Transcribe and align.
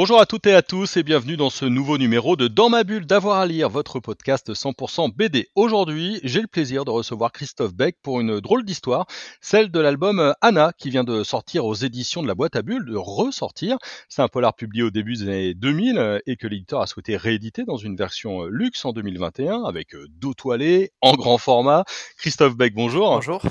Bonjour 0.00 0.18
à 0.18 0.24
toutes 0.24 0.46
et 0.46 0.54
à 0.54 0.62
tous 0.62 0.96
et 0.96 1.02
bienvenue 1.02 1.36
dans 1.36 1.50
ce 1.50 1.66
nouveau 1.66 1.98
numéro 1.98 2.34
de 2.34 2.48
Dans 2.48 2.70
ma 2.70 2.84
bulle 2.84 3.04
d'avoir 3.04 3.36
à 3.36 3.44
lire, 3.44 3.68
votre 3.68 4.00
podcast 4.00 4.54
100% 4.54 5.14
BD. 5.14 5.50
Aujourd'hui, 5.54 6.20
j'ai 6.24 6.40
le 6.40 6.46
plaisir 6.46 6.86
de 6.86 6.90
recevoir 6.90 7.32
Christophe 7.32 7.74
Beck 7.74 7.98
pour 8.02 8.18
une 8.18 8.40
drôle 8.40 8.64
d'histoire, 8.64 9.04
celle 9.42 9.70
de 9.70 9.78
l'album 9.78 10.32
Anna 10.40 10.72
qui 10.78 10.88
vient 10.88 11.04
de 11.04 11.22
sortir 11.22 11.66
aux 11.66 11.74
éditions 11.74 12.22
de 12.22 12.28
la 12.28 12.34
boîte 12.34 12.56
à 12.56 12.62
bulles, 12.62 12.86
de 12.86 12.96
ressortir. 12.96 13.76
C'est 14.08 14.22
un 14.22 14.28
polar 14.28 14.54
publié 14.54 14.82
au 14.84 14.90
début 14.90 15.16
des 15.16 15.24
années 15.24 15.52
2000 15.52 16.22
et 16.26 16.36
que 16.36 16.46
l'éditeur 16.46 16.80
a 16.80 16.86
souhaité 16.86 17.18
rééditer 17.18 17.64
dans 17.64 17.76
une 17.76 17.94
version 17.94 18.46
luxe 18.46 18.82
en 18.86 18.94
2021 18.94 19.64
avec 19.64 19.88
dos 20.18 20.32
toilé, 20.32 20.92
en 21.02 21.12
grand 21.12 21.36
format. 21.36 21.84
Christophe 22.16 22.56
Beck, 22.56 22.72
bonjour. 22.72 23.16
Bonjour. 23.16 23.42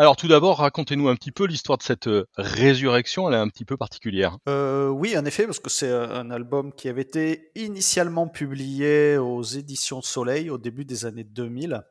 Alors 0.00 0.16
tout 0.16 0.28
d'abord, 0.28 0.60
racontez-nous 0.60 1.10
un 1.10 1.14
petit 1.14 1.30
peu 1.30 1.44
l'histoire 1.44 1.76
de 1.76 1.82
cette 1.82 2.06
euh, 2.06 2.24
résurrection, 2.38 3.28
elle 3.28 3.34
est 3.34 3.38
un 3.38 3.50
petit 3.50 3.66
peu 3.66 3.76
particulière. 3.76 4.38
Euh, 4.48 4.88
oui, 4.88 5.14
en 5.18 5.26
effet, 5.26 5.44
parce 5.44 5.60
que 5.60 5.68
c'est 5.68 5.92
un 5.92 6.30
album 6.30 6.72
qui 6.72 6.88
avait 6.88 7.02
été 7.02 7.50
initialement 7.54 8.26
publié 8.26 9.18
aux 9.18 9.42
éditions 9.42 10.00
Soleil 10.00 10.48
au 10.48 10.56
début 10.56 10.86
des 10.86 11.04
années 11.04 11.24
2000. 11.24 11.82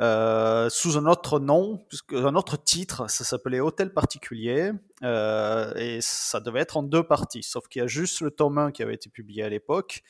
Euh, 0.00 0.68
sous 0.70 0.98
un 0.98 1.06
autre 1.06 1.38
nom, 1.38 1.86
un 2.10 2.34
autre 2.34 2.60
titre, 2.60 3.08
ça 3.08 3.22
s'appelait 3.22 3.60
Hôtel 3.60 3.92
particulier, 3.92 4.72
et 5.04 5.98
ça 6.00 6.40
devait 6.40 6.62
être 6.62 6.78
en 6.78 6.82
deux 6.82 7.04
parties, 7.04 7.44
sauf 7.44 7.68
qu'il 7.68 7.78
y 7.78 7.84
a 7.84 7.86
juste 7.86 8.22
le 8.22 8.32
tome 8.32 8.58
1 8.58 8.72
qui 8.72 8.82
avait 8.82 8.94
été 8.94 9.08
publié 9.08 9.44
à 9.44 9.48
l'époque. 9.48 10.02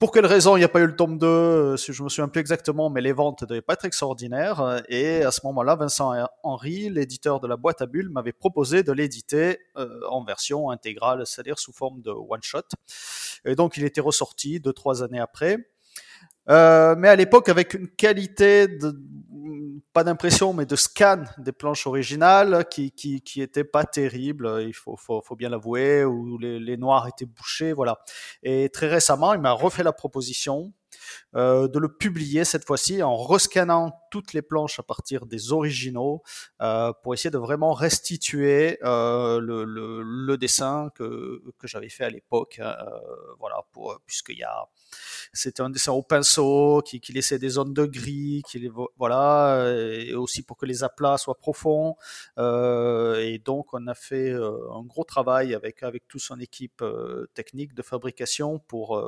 Pour 0.00 0.12
quelle 0.12 0.24
raison 0.24 0.56
il 0.56 0.60
n'y 0.60 0.64
a 0.64 0.68
pas 0.70 0.80
eu 0.80 0.86
le 0.86 0.96
tome 0.96 1.18
2 1.18 1.26
euh, 1.26 1.76
Si 1.76 1.92
je 1.92 2.02
me 2.02 2.08
souviens 2.08 2.28
plus 2.28 2.40
exactement, 2.40 2.88
mais 2.88 3.02
les 3.02 3.12
ventes 3.12 3.42
ne 3.42 3.46
devaient 3.46 3.60
pas 3.60 3.74
être 3.74 3.84
extraordinaires. 3.84 4.62
Euh, 4.62 4.80
et 4.88 5.22
à 5.24 5.30
ce 5.30 5.42
moment-là, 5.44 5.76
Vincent 5.76 6.14
Henry, 6.42 6.88
l'éditeur 6.88 7.38
de 7.38 7.46
la 7.46 7.58
boîte 7.58 7.82
à 7.82 7.86
bulles, 7.86 8.08
m'avait 8.08 8.32
proposé 8.32 8.82
de 8.82 8.92
l'éditer 8.92 9.58
euh, 9.76 10.00
en 10.08 10.24
version 10.24 10.70
intégrale, 10.70 11.26
c'est-à-dire 11.26 11.58
sous 11.58 11.74
forme 11.74 12.00
de 12.00 12.10
one-shot. 12.10 12.62
Et 13.44 13.54
donc 13.54 13.76
il 13.76 13.84
était 13.84 14.00
ressorti 14.00 14.58
deux, 14.58 14.72
trois 14.72 15.02
années 15.02 15.20
après. 15.20 15.58
Euh, 16.50 16.94
mais 16.98 17.08
à 17.08 17.16
l'époque, 17.16 17.48
avec 17.48 17.74
une 17.74 17.88
qualité 17.88 18.66
de, 18.68 18.92
pas 19.92 20.04
d'impression, 20.04 20.52
mais 20.52 20.66
de 20.66 20.76
scan 20.76 21.22
des 21.38 21.52
planches 21.52 21.86
originales 21.86 22.64
qui, 22.70 22.92
qui, 22.92 23.20
qui 23.22 23.40
était 23.42 23.64
pas 23.64 23.84
terrible, 23.84 24.62
il 24.66 24.72
faut, 24.72 24.96
faut, 24.96 25.22
faut 25.22 25.36
bien 25.36 25.48
l'avouer, 25.48 26.04
où 26.04 26.38
les, 26.38 26.58
les 26.58 26.76
noirs 26.76 27.06
étaient 27.08 27.26
bouchés, 27.26 27.72
voilà. 27.72 27.98
Et 28.42 28.68
très 28.68 28.88
récemment, 28.88 29.32
il 29.34 29.40
m'a 29.40 29.52
refait 29.52 29.82
la 29.82 29.92
proposition 29.92 30.72
euh, 31.36 31.68
de 31.68 31.78
le 31.78 31.88
publier 31.88 32.44
cette 32.44 32.64
fois-ci 32.66 33.02
en 33.02 33.16
rescannant 33.16 33.92
toutes 34.10 34.32
les 34.32 34.42
planches 34.42 34.78
à 34.78 34.82
partir 34.82 35.26
des 35.26 35.52
originaux 35.52 36.22
euh, 36.60 36.92
pour 37.02 37.14
essayer 37.14 37.30
de 37.30 37.38
vraiment 37.38 37.72
restituer 37.72 38.78
euh, 38.82 39.40
le, 39.40 40.36
dessin 40.36 40.90
que, 40.94 41.42
j'avais 41.64 41.88
fait 41.88 42.04
à 42.04 42.10
l'époque. 42.10 42.60
Hein, 42.62 42.74
voilà, 43.38 43.62
y 44.28 44.42
c'était 45.32 45.62
un 45.62 45.70
dessin 45.70 45.92
au 45.92 46.02
pinceau 46.02 46.82
qui, 46.84 47.00
qui, 47.00 47.12
laissait 47.12 47.38
des 47.38 47.50
zones 47.50 47.72
de 47.72 47.84
gris, 47.84 48.42
qui 48.48 48.68
voilà, 48.96 49.72
aussi 50.20 50.42
pour 50.42 50.56
que 50.56 50.66
les 50.66 50.84
aplats 50.84 51.18
soient 51.18 51.38
profonds. 51.38 51.96
Euh, 52.38 53.20
et 53.20 53.38
donc 53.38 53.74
on 53.74 53.86
a 53.86 53.94
fait 53.94 54.32
un 54.32 54.82
gros 54.84 55.04
travail 55.04 55.54
avec 55.54 55.82
avec 55.82 56.06
toute 56.08 56.20
son 56.20 56.38
équipe 56.40 56.84
technique 57.34 57.74
de 57.74 57.82
fabrication 57.82 58.58
pour 58.58 59.02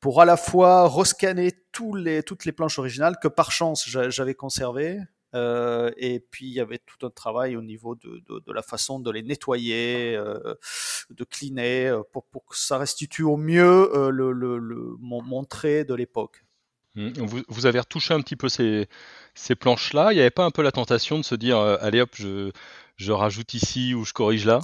pour 0.00 0.20
à 0.20 0.24
la 0.24 0.36
fois 0.36 0.88
rescanner 0.88 1.52
tous 1.70 1.94
les, 1.94 2.22
toutes 2.24 2.44
les 2.44 2.52
planches 2.52 2.78
originales 2.78 3.16
que 3.22 3.28
par 3.28 3.52
chance 3.52 3.88
j'avais 3.88 4.34
conservées. 4.34 5.00
Euh, 5.34 5.90
et 5.96 6.20
puis 6.20 6.46
il 6.46 6.52
y 6.52 6.60
avait 6.60 6.78
tout 6.78 7.06
un 7.06 7.10
travail 7.10 7.56
au 7.56 7.62
niveau 7.62 7.94
de, 7.94 8.22
de, 8.28 8.52
la 8.52 8.62
façon 8.62 9.00
de 9.00 9.10
les 9.10 9.22
nettoyer, 9.22 10.14
euh, 10.14 10.54
de 11.10 11.24
cleaner, 11.24 11.88
euh, 11.88 12.02
pour, 12.12 12.24
pour, 12.24 12.44
que 12.44 12.56
ça 12.56 12.76
restitue 12.76 13.22
au 13.22 13.38
mieux 13.38 13.96
euh, 13.96 14.10
le, 14.10 14.32
le, 14.32 14.96
mon 14.98 15.44
trait 15.44 15.84
de 15.84 15.94
l'époque. 15.94 16.44
Mmh, 16.94 17.42
vous, 17.48 17.66
avez 17.66 17.78
retouché 17.78 18.12
un 18.12 18.20
petit 18.20 18.36
peu 18.36 18.48
ces, 18.48 18.86
planches-là. 19.58 20.12
Il 20.12 20.16
n'y 20.16 20.20
avait 20.20 20.30
pas 20.30 20.44
un 20.44 20.50
peu 20.50 20.62
la 20.62 20.72
tentation 20.72 21.18
de 21.18 21.24
se 21.24 21.34
dire, 21.34 21.58
euh, 21.58 21.76
allez 21.80 22.00
hop, 22.00 22.10
je, 22.14 23.12
rajoute 23.12 23.54
ici 23.54 23.94
ou 23.94 24.04
je 24.04 24.12
corrige 24.12 24.46
là? 24.46 24.60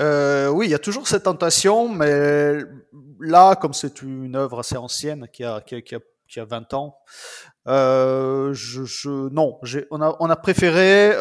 Euh, 0.00 0.48
oui, 0.48 0.66
il 0.66 0.70
y 0.70 0.74
a 0.74 0.78
toujours 0.78 1.08
cette 1.08 1.24
tentation, 1.24 1.88
mais 1.88 2.58
là, 3.20 3.56
comme 3.56 3.74
c'est 3.74 4.00
une 4.02 4.36
œuvre 4.36 4.60
assez 4.60 4.76
ancienne 4.76 5.28
qui 5.32 5.44
a, 5.44 5.60
qui 5.60 5.74
a, 5.74 5.82
qui 5.82 5.94
a, 5.96 6.00
qui 6.28 6.40
a 6.40 6.44
20 6.44 6.72
ans, 6.72 6.96
euh, 7.66 8.54
je, 8.54 9.28
non, 9.28 9.58
on 9.90 10.00
a, 10.00 10.16
on 10.20 10.30
a 10.30 10.36
préféré 10.36 11.12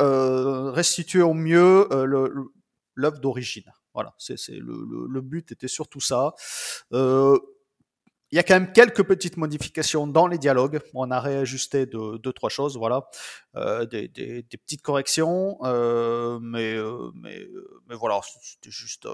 restituer 0.72 1.23
au 1.23 1.34
mieux 1.34 1.89
l'œuvre 2.95 3.19
d'origine. 3.19 3.69
Voilà, 3.95 4.13
c'est 4.18 4.38
le, 4.50 4.85
le, 4.89 5.07
le, 5.09 5.22
but 5.22 5.51
était 5.51 5.68
surtout 5.68 6.00
ça. 6.00 6.35
Il 8.31 8.35
y 8.35 8.40
a 8.40 8.44
quand 8.44 8.53
même 8.53 8.72
quelques 8.72 9.03
petites 9.03 9.38
modifications 9.38 10.07
dans 10.07 10.28
les 10.28 10.38
dialogues. 10.38 10.79
On 10.94 11.09
a 11.12 11.19
réajusté 11.19 11.85
deux, 11.85 12.19
deux 12.19 12.34
trois 12.34 12.50
choses, 12.50 12.78
voilà, 12.78 13.07
euh, 13.56 13.85
des, 13.85 14.07
des, 14.07 14.44
des, 14.44 14.57
petites 14.57 14.81
corrections, 14.81 15.57
euh, 15.63 16.39
mais, 16.41 16.75
euh, 16.75 17.12
mais, 17.16 17.47
mais 17.88 17.95
voilà, 17.95 18.19
c'était 18.41 18.72
juste. 18.72 19.06
Euh, 19.06 19.13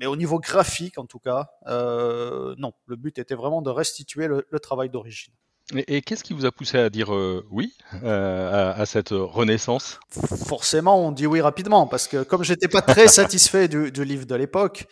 mais 0.00 0.06
au 0.06 0.16
niveau 0.16 0.40
graphique, 0.40 0.98
en 0.98 1.06
tout 1.06 1.20
cas, 1.20 1.48
euh, 1.66 2.54
non. 2.58 2.72
Le 2.86 2.96
but 2.96 3.18
était 3.18 3.36
vraiment 3.36 3.62
de 3.62 3.70
restituer 3.70 4.26
le, 4.26 4.46
le 4.50 4.60
travail 4.60 4.90
d'origine. 4.90 5.32
Et, 5.74 5.96
et 5.96 6.02
qu'est-ce 6.02 6.24
qui 6.24 6.32
vous 6.32 6.46
a 6.46 6.50
poussé 6.50 6.78
à 6.78 6.88
dire 6.88 7.14
euh, 7.14 7.46
oui 7.50 7.74
à, 8.02 8.70
à, 8.70 8.86
cette 8.86 9.10
renaissance? 9.10 10.00
Forcément, 10.46 11.06
on 11.06 11.12
dit 11.12 11.26
oui 11.26 11.42
rapidement 11.42 11.86
parce 11.86 12.08
que 12.08 12.22
comme 12.22 12.42
j'étais 12.42 12.68
pas 12.68 12.80
très 12.80 13.06
satisfait 13.06 13.68
du, 13.68 13.92
du 13.92 14.04
livre 14.04 14.24
de 14.24 14.34
l'époque 14.34 14.86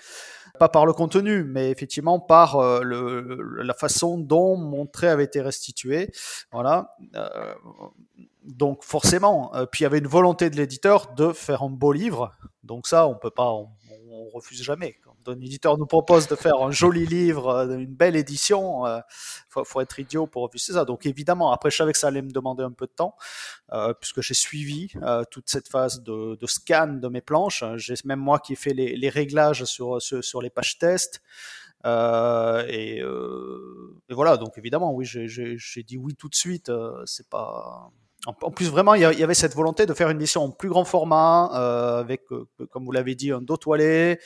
pas 0.58 0.68
par 0.68 0.86
le 0.86 0.92
contenu, 0.92 1.44
mais 1.44 1.70
effectivement 1.70 2.20
par 2.20 2.56
euh, 2.56 2.82
la 3.62 3.74
façon 3.74 4.18
dont 4.18 4.56
mon 4.56 4.86
trait 4.86 5.08
avait 5.08 5.24
été 5.24 5.40
restitué. 5.40 6.10
Voilà. 6.52 6.96
Euh, 7.14 7.54
donc 8.42 8.84
forcément, 8.84 9.54
euh, 9.54 9.66
puis 9.66 9.80
il 9.80 9.84
y 9.84 9.86
avait 9.86 9.98
une 9.98 10.06
volonté 10.06 10.50
de 10.50 10.56
l'éditeur 10.56 11.12
de 11.14 11.32
faire 11.32 11.62
un 11.62 11.70
beau 11.70 11.92
livre. 11.92 12.32
Donc 12.62 12.86
ça, 12.86 13.06
on 13.08 13.14
peut 13.14 13.30
pas, 13.30 13.52
on 14.16 14.28
refuse 14.30 14.62
jamais. 14.62 14.96
Quand 15.04 15.16
un 15.28 15.40
éditeur 15.40 15.78
nous 15.78 15.86
propose 15.86 16.26
de 16.26 16.34
faire 16.34 16.60
un 16.62 16.70
joli 16.70 17.06
livre, 17.06 17.68
une 17.70 17.94
belle 17.94 18.16
édition, 18.16 18.86
euh, 18.86 19.00
faut, 19.48 19.64
faut 19.64 19.80
être 19.80 19.98
idiot 19.98 20.26
pour 20.26 20.42
refuser 20.42 20.72
ça. 20.72 20.84
Donc 20.84 21.06
évidemment, 21.06 21.52
après 21.52 21.70
je 21.70 21.76
savais 21.76 21.92
que 21.92 21.98
ça 21.98 22.08
allait 22.08 22.22
me 22.22 22.30
demander 22.30 22.62
un 22.62 22.72
peu 22.72 22.86
de 22.86 22.92
temps, 22.92 23.16
euh, 23.72 23.92
puisque 23.94 24.20
j'ai 24.20 24.34
suivi 24.34 24.88
euh, 25.02 25.24
toute 25.30 25.48
cette 25.48 25.68
phase 25.68 26.02
de, 26.02 26.36
scan 26.46 26.98
de 27.00 27.08
mes 27.08 27.20
planches. 27.20 27.64
J'ai 27.76 27.94
même 28.04 28.20
moi 28.20 28.38
qui 28.38 28.54
ai 28.54 28.56
fait 28.56 28.74
les, 28.74 29.08
réglages 29.08 29.64
sur, 29.64 30.00
sur, 30.00 30.42
les 30.42 30.50
pages 30.50 30.78
test. 30.78 31.22
Euh, 31.84 32.64
euh, 32.68 34.00
et, 34.08 34.14
voilà, 34.14 34.36
donc 34.36 34.58
évidemment, 34.58 34.92
oui, 34.92 35.04
j'ai 35.04 35.82
dit 35.82 35.96
oui 35.96 36.14
tout 36.14 36.28
de 36.28 36.34
suite. 36.34 36.70
c'est 37.04 37.28
pas 37.28 37.90
en 38.26 38.50
plus, 38.50 38.68
vraiment, 38.68 38.94
il 38.94 39.02
y 39.02 39.04
avait 39.04 39.34
cette 39.34 39.54
volonté 39.54 39.86
de 39.86 39.94
faire 39.94 40.10
une 40.10 40.16
édition 40.16 40.42
en 40.42 40.50
plus 40.50 40.68
grand 40.68 40.84
format, 40.84 41.50
euh, 41.54 42.00
avec, 42.00 42.22
euh, 42.32 42.46
comme 42.70 42.84
vous 42.84 42.92
l'avez 42.92 43.14
dit, 43.14 43.30
un 43.30 43.40
dos 43.40 43.56
toilé. 43.56 44.18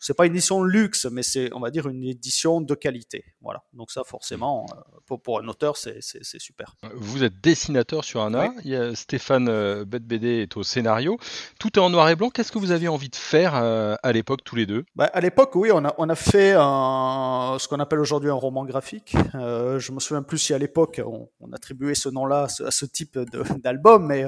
C'est 0.00 0.14
pas 0.14 0.26
une 0.26 0.32
édition 0.32 0.62
luxe, 0.62 1.06
mais 1.12 1.22
c'est, 1.22 1.52
on 1.54 1.60
va 1.60 1.70
dire, 1.70 1.86
une 1.86 2.04
édition 2.04 2.60
de 2.60 2.74
qualité. 2.74 3.24
Voilà. 3.42 3.62
Donc 3.74 3.90
ça, 3.90 4.02
forcément, 4.04 4.66
euh, 4.72 4.80
pour, 5.06 5.20
pour, 5.20 5.40
un 5.40 5.48
auteur, 5.48 5.76
c'est, 5.76 6.00
super. 6.00 6.74
Vous 6.94 7.22
êtes 7.22 7.40
dessinateur 7.40 8.02
sur 8.02 8.22
Anna. 8.22 8.48
Oui. 8.48 8.62
Il 8.64 8.70
y 8.70 8.76
a 8.76 8.94
Stéphane 8.94 9.48
euh, 9.48 9.84
BD 9.84 10.42
est 10.42 10.56
au 10.56 10.62
scénario. 10.62 11.18
Tout 11.58 11.78
est 11.78 11.82
en 11.82 11.90
noir 11.90 12.08
et 12.08 12.16
blanc. 12.16 12.30
Qu'est-ce 12.30 12.50
que 12.50 12.58
vous 12.58 12.70
aviez 12.70 12.88
envie 12.88 13.10
de 13.10 13.16
faire 13.16 13.54
euh, 13.54 13.94
à 14.02 14.12
l'époque, 14.12 14.40
tous 14.44 14.56
les 14.56 14.66
deux? 14.66 14.84
Bah, 14.96 15.10
À 15.12 15.20
l'époque, 15.20 15.54
oui, 15.54 15.70
on 15.72 15.84
a, 15.84 15.94
on 15.98 16.08
a 16.08 16.14
fait 16.14 16.54
un, 16.56 17.56
ce 17.58 17.68
qu'on 17.68 17.80
appelle 17.80 18.00
aujourd'hui 18.00 18.30
un 18.30 18.34
roman 18.34 18.64
graphique. 18.64 19.14
Euh, 19.34 19.78
je 19.78 19.92
me 19.92 20.00
souviens 20.00 20.22
plus 20.22 20.38
si 20.38 20.54
à 20.54 20.58
l'époque, 20.58 21.00
on, 21.04 21.28
on 21.40 21.52
attribuait 21.52 21.94
ce 21.94 22.08
nom-là 22.08 22.48
à 22.64 22.70
ce, 22.70 22.84
type 22.84 23.18
d'album, 23.62 24.06
mais 24.06 24.26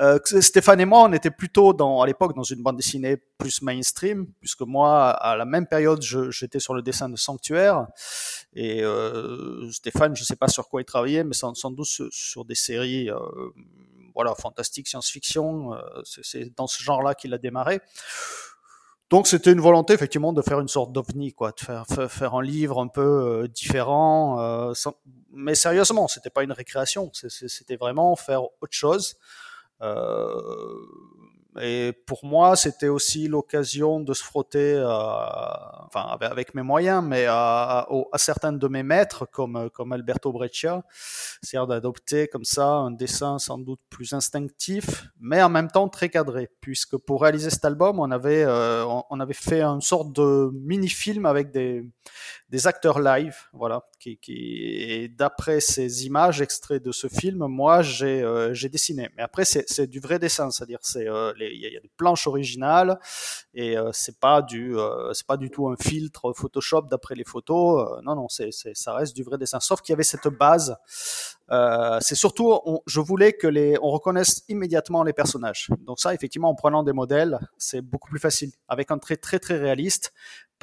euh, 0.00 0.18
Stéphane 0.24 0.80
et 0.80 0.84
moi, 0.84 1.02
on 1.02 1.12
était 1.12 1.30
plutôt 1.30 1.72
dans, 1.72 2.00
à 2.00 2.06
l'époque 2.06 2.34
dans 2.34 2.42
une 2.42 2.62
bande 2.62 2.76
dessinée 2.76 3.18
plus 3.38 3.62
mainstream, 3.62 4.26
puisque 4.40 4.62
moi, 4.62 5.11
à 5.12 5.36
la 5.36 5.44
même 5.44 5.66
période, 5.66 6.02
j'étais 6.02 6.58
sur 6.58 6.74
le 6.74 6.82
dessin 6.82 7.08
de 7.08 7.16
Sanctuaire. 7.16 7.86
Et 8.54 8.82
euh, 8.82 9.70
Stéphane, 9.70 10.14
je 10.16 10.24
sais 10.24 10.36
pas 10.36 10.48
sur 10.48 10.68
quoi 10.68 10.80
il 10.82 10.84
travaillait, 10.84 11.24
mais 11.24 11.34
sans, 11.34 11.70
doute 11.70 11.88
sur, 12.10 12.44
des 12.44 12.54
séries, 12.54 13.10
euh, 13.10 13.18
voilà, 14.14 14.34
fantastique, 14.34 14.88
science-fiction. 14.88 15.74
Euh, 15.74 15.80
c'est 16.04 16.54
dans 16.56 16.66
ce 16.66 16.82
genre-là 16.82 17.14
qu'il 17.14 17.32
a 17.34 17.38
démarré. 17.38 17.80
Donc 19.10 19.26
c'était 19.26 19.52
une 19.52 19.60
volonté 19.60 19.92
effectivement 19.92 20.32
de 20.32 20.40
faire 20.40 20.60
une 20.60 20.68
sorte 20.68 20.90
d'ovni, 20.92 21.34
quoi, 21.34 21.52
de 21.52 22.08
faire, 22.08 22.34
un 22.34 22.42
livre 22.42 22.80
un 22.80 22.88
peu 22.88 23.46
différent. 23.54 24.72
Mais 25.32 25.54
sérieusement, 25.54 26.08
c'était 26.08 26.30
pas 26.30 26.42
une 26.44 26.52
récréation, 26.52 27.10
c'était 27.12 27.76
vraiment 27.76 28.16
faire 28.16 28.42
autre 28.42 28.72
chose. 28.72 29.16
Et 31.60 31.92
pour 32.06 32.24
moi, 32.24 32.56
c'était 32.56 32.88
aussi 32.88 33.28
l'occasion 33.28 34.00
de 34.00 34.14
se 34.14 34.24
frotter, 34.24 34.74
euh, 34.74 34.86
enfin 34.86 36.16
avec, 36.20 36.54
mes 36.54 36.62
moyens, 36.62 37.04
mais 37.04 37.26
à, 37.28 37.86
à, 38.12 38.18
certains 38.18 38.52
de 38.52 38.68
mes 38.68 38.82
maîtres, 38.82 39.26
comme, 39.30 39.68
comme 39.70 39.92
Alberto 39.92 40.32
Breccia, 40.32 40.82
c'est-à-dire 41.42 41.66
d'adopter 41.66 42.28
comme 42.28 42.44
ça 42.44 42.66
un 42.66 42.90
dessin 42.90 43.38
sans 43.38 43.58
doute 43.58 43.80
plus 43.90 44.14
instinctif, 44.14 45.04
mais 45.20 45.42
en 45.42 45.50
même 45.50 45.70
temps 45.70 45.88
très 45.88 46.08
cadré, 46.08 46.48
puisque 46.60 46.96
pour 46.96 47.20
réaliser 47.22 47.50
cet 47.50 47.66
album, 47.66 48.00
on 48.00 48.10
avait, 48.10 48.44
euh, 48.44 48.86
on 49.10 49.20
avait 49.20 49.34
fait 49.34 49.62
une 49.62 49.82
sorte 49.82 50.12
de 50.12 50.50
mini-film 50.54 51.26
avec 51.26 51.50
des, 51.50 51.84
des 52.48 52.66
acteurs 52.66 52.98
live, 52.98 53.36
voilà, 53.52 53.82
qui, 53.98 54.18
qui 54.18 54.32
et 54.62 55.08
d'après 55.08 55.60
ces 55.60 56.06
images 56.06 56.40
extraits 56.40 56.82
de 56.82 56.92
ce 56.92 57.08
film, 57.08 57.46
moi 57.46 57.82
j'ai 57.82 58.22
euh, 58.22 58.54
dessiné. 58.70 59.10
Mais 59.16 59.22
après 59.22 59.44
c'est 59.44 59.86
du 59.86 60.00
vrai 60.00 60.18
dessin, 60.18 60.50
c'est-à-dire 60.50 60.78
c'est 60.82 61.08
euh, 61.08 61.32
il 61.50 61.60
y, 61.60 61.76
a 61.76 61.80
des 61.80 61.90
planches 61.96 62.26
originales 62.26 62.98
et 63.54 63.76
euh, 63.76 63.90
c'est 63.92 64.18
pas 64.18 64.42
du 64.42 64.76
c'est 65.12 65.26
pas 65.26 65.36
du 65.36 65.50
tout 65.50 65.68
un 65.68 65.76
filtre 65.76 66.32
Photoshop 66.32 66.82
d'après 66.82 67.14
les 67.14 67.24
photos. 67.24 68.00
non 68.02 68.14
non, 68.14 68.28
c'est 68.28 68.50
ça 68.52 68.94
reste 68.94 69.16
du 69.16 69.22
vrai 69.22 69.38
dessin. 69.38 69.60
Sauf 69.60 69.80
qu'il 69.80 69.92
y 69.92 69.94
avait 69.94 70.02
cette 70.02 70.28
base. 70.28 70.76
c'est 72.00 72.14
surtout, 72.14 72.60
je 72.86 73.00
voulais 73.00 73.32
que 73.32 73.46
les, 73.46 73.76
on 73.82 73.90
reconnaisse 73.90 74.44
immédiatement 74.48 75.02
les 75.02 75.12
personnages. 75.12 75.68
Donc 75.80 76.00
ça, 76.00 76.14
effectivement, 76.14 76.50
en 76.50 76.54
prenant 76.54 76.82
des 76.82 76.92
modèles, 76.92 77.38
c'est 77.58 77.80
beaucoup 77.80 78.10
plus 78.10 78.20
facile. 78.20 78.52
Avec 78.68 78.90
un 78.90 78.98
trait 78.98 79.16
très 79.16 79.38
très 79.38 79.58
réaliste, 79.58 80.12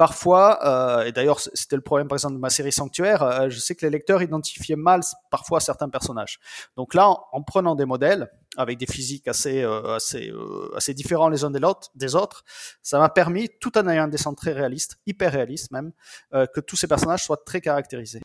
Parfois, 0.00 0.66
euh, 0.66 1.04
et 1.04 1.12
d'ailleurs 1.12 1.40
c'était 1.40 1.76
le 1.76 1.82
problème 1.82 2.08
par 2.08 2.16
exemple 2.16 2.36
de 2.36 2.40
ma 2.40 2.48
série 2.48 2.72
Sanctuaire, 2.72 3.22
euh, 3.22 3.50
je 3.50 3.58
sais 3.58 3.74
que 3.74 3.84
les 3.84 3.90
lecteurs 3.90 4.22
identifiaient 4.22 4.74
mal 4.74 5.02
parfois 5.30 5.60
certains 5.60 5.90
personnages. 5.90 6.40
Donc 6.74 6.94
là, 6.94 7.14
en, 7.32 7.42
prenant 7.42 7.74
des 7.74 7.84
modèles 7.84 8.30
avec 8.56 8.78
des 8.78 8.86
physiques 8.86 9.28
assez 9.28 9.62
euh, 9.62 9.96
assez 9.96 10.32
assez 10.74 10.94
différents 10.94 11.28
les 11.28 11.44
uns 11.44 11.50
des 11.50 12.14
autres, 12.14 12.44
ça 12.82 12.98
m'a 12.98 13.10
permis, 13.10 13.50
tout 13.60 13.76
en 13.76 13.86
ayant 13.88 14.04
un 14.04 14.08
dessin 14.08 14.32
très 14.32 14.52
réaliste, 14.52 14.96
hyper 15.04 15.32
réaliste 15.32 15.70
même, 15.70 15.92
que 16.32 16.60
tous 16.60 16.76
ces 16.76 16.86
personnages 16.86 17.22
soient 17.22 17.42
très 17.44 17.60
caractérisés. 17.60 18.22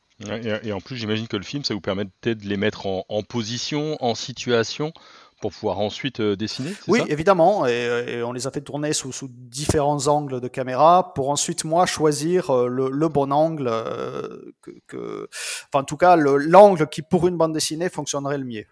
Et, 0.62 0.72
en 0.72 0.80
plus, 0.80 0.96
j'imagine 0.96 1.28
que 1.28 1.36
le 1.36 1.42
film, 1.42 1.62
ça 1.62 1.74
vous 1.74 1.82
permettait 1.82 2.34
de 2.34 2.46
les 2.46 2.56
mettre 2.56 2.86
en 2.86 3.22
position, 3.22 3.98
en 4.02 4.14
situation 4.14 4.94
pour 5.40 5.52
pouvoir 5.52 5.78
ensuite 5.80 6.20
euh, 6.20 6.36
dessiner 6.36 6.72
Oui, 6.88 7.00
évidemment, 7.08 7.66
et, 7.66 8.22
on 8.22 8.32
les 8.32 8.46
a 8.46 8.50
fait 8.50 8.60
tourner 8.60 8.92
sous, 8.92 9.12
sous, 9.12 9.28
différents 9.30 10.06
angles 10.06 10.40
de 10.40 10.48
caméra 10.48 11.12
pour 11.14 11.30
ensuite 11.30 11.64
moi 11.64 11.86
choisir 11.86 12.50
euh, 12.50 12.68
le, 12.68 12.90
le 12.90 13.08
bon 13.08 13.32
angle, 13.32 13.68
euh, 13.68 14.52
que, 14.62 14.70
que, 14.86 15.28
enfin 15.68 15.82
en 15.82 15.84
tout 15.84 15.96
cas 15.96 16.16
l'angle 16.16 16.88
qui 16.88 17.02
pour 17.02 17.28
une 17.28 17.36
bande 17.36 17.52
dessinée 17.52 17.88
fonctionnerait 17.88 18.38
le 18.38 18.44
mieux. 18.44 18.66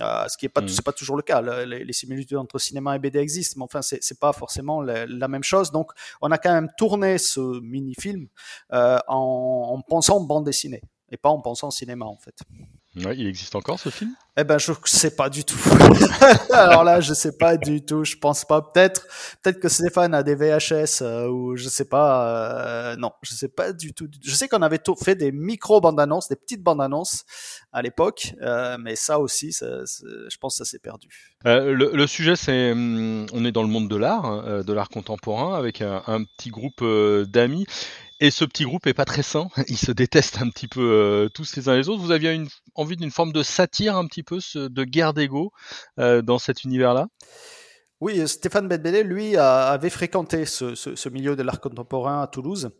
Euh, 0.00 0.28
ce 0.28 0.36
qui 0.36 0.46
n'est 0.46 0.50
pas, 0.50 0.62
mmh. 0.62 0.82
pas 0.84 0.92
toujours 0.92 1.16
le 1.16 1.22
cas. 1.22 1.42
Les, 1.66 1.84
les, 1.84 1.92
similitudes 1.92 2.38
entre 2.38 2.58
cinéma 2.58 2.96
et 2.96 2.98
BD 2.98 3.18
existent, 3.18 3.56
mais 3.58 3.64
enfin, 3.64 3.82
c'est, 3.82 4.02
c'est 4.02 4.18
pas 4.18 4.32
forcément 4.32 4.80
la, 4.80 5.04
la, 5.06 5.28
même 5.28 5.42
chose. 5.42 5.72
Donc, 5.72 5.92
on 6.22 6.30
a 6.30 6.38
quand 6.38 6.52
même 6.52 6.70
tourné 6.78 7.18
ce 7.18 7.60
mini-film 7.60 8.28
euh, 8.72 8.98
en, 9.08 9.74
en 9.74 9.80
pensant 9.82 10.20
bande 10.20 10.44
dessinée 10.44 10.82
et 11.10 11.16
pas 11.16 11.28
en 11.28 11.40
pensant 11.40 11.70
cinéma, 11.70 12.06
en 12.06 12.16
fait. 12.16 12.34
Ouais, 12.96 13.16
il 13.16 13.26
existe 13.26 13.54
encore 13.54 13.78
ce 13.78 13.88
film? 13.88 14.14
Eh 14.36 14.44
ben, 14.44 14.58
je 14.58 14.72
sais 14.84 15.14
pas 15.16 15.28
du 15.28 15.44
tout. 15.44 15.58
Alors 16.52 16.84
là, 16.84 17.00
je 17.00 17.12
sais 17.14 17.36
pas 17.36 17.56
du 17.56 17.84
tout. 17.84 18.04
Je 18.04 18.16
pense 18.16 18.44
pas. 18.44 18.62
Peut-être, 18.62 19.06
peut-être 19.42 19.58
que 19.58 19.68
Stéphane 19.68 20.14
a 20.14 20.22
des 20.22 20.36
VHS 20.36 21.02
euh, 21.02 21.28
ou 21.28 21.56
je 21.56 21.68
sais 21.68 21.84
pas. 21.84 22.92
Euh, 22.92 22.96
non, 22.96 23.10
je 23.22 23.34
sais 23.34 23.48
pas 23.48 23.72
du 23.72 23.92
tout. 23.92 24.08
Je 24.24 24.34
sais 24.34 24.48
qu'on 24.48 24.62
avait 24.62 24.80
fait 25.02 25.16
des 25.16 25.32
micro 25.32 25.80
bandes 25.80 25.98
annonces, 25.98 26.28
des 26.28 26.36
petites 26.36 26.62
bandes 26.62 26.80
annonces 26.80 27.24
à 27.72 27.82
l'époque, 27.82 28.34
euh, 28.42 28.76
mais 28.80 28.96
ça 28.96 29.18
aussi, 29.18 29.52
je 29.52 30.36
pense 30.38 30.58
que 30.58 30.64
ça 30.64 30.70
s'est 30.70 30.78
perdu. 30.78 31.08
Le, 31.44 32.06
sujet, 32.06 32.36
c'est, 32.36 32.72
hum, 32.72 33.26
on 33.32 33.44
est 33.44 33.52
dans 33.52 33.62
le 33.62 33.68
monde 33.68 33.88
de 33.88 33.96
l'art, 33.96 34.24
hein, 34.24 34.62
de 34.62 34.72
l'art 34.72 34.88
contemporain, 34.88 35.56
avec 35.56 35.80
un, 35.80 36.24
petit 36.36 36.50
groupe 36.50 36.84
d'amis. 37.28 37.66
Et 38.22 38.30
ce 38.30 38.44
petit 38.44 38.64
groupe 38.64 38.86
est 38.86 38.92
pas 38.92 39.06
très 39.06 39.22
sain. 39.22 39.48
Ils 39.68 39.78
se 39.78 39.92
détestent 39.92 40.42
un 40.42 40.50
petit 40.50 40.68
peu 40.68 41.30
tous 41.34 41.56
les 41.56 41.68
uns 41.68 41.76
les 41.76 41.88
autres. 41.88 42.02
Vous 42.02 42.10
aviez 42.10 42.42
envie 42.74 42.96
d'une 42.96 43.10
forme 43.10 43.32
de 43.32 43.42
satire 43.42 43.96
un 43.96 44.06
petit 44.06 44.19
peu, 44.22 44.38
de 44.54 44.84
guerre 44.84 45.14
d'ego 45.14 45.52
euh, 45.98 46.22
dans 46.22 46.38
cet 46.38 46.64
univers-là? 46.64 47.08
Oui, 48.00 48.26
Stéphane 48.26 48.66
Bedbele, 48.66 49.06
lui, 49.06 49.36
avait 49.36 49.90
fréquenté 49.90 50.46
ce, 50.46 51.08
milieu 51.10 51.36
de 51.36 51.42
l'art 51.42 51.60
contemporain 51.60 52.22
à 52.22 52.26
Toulouse. 52.26 52.70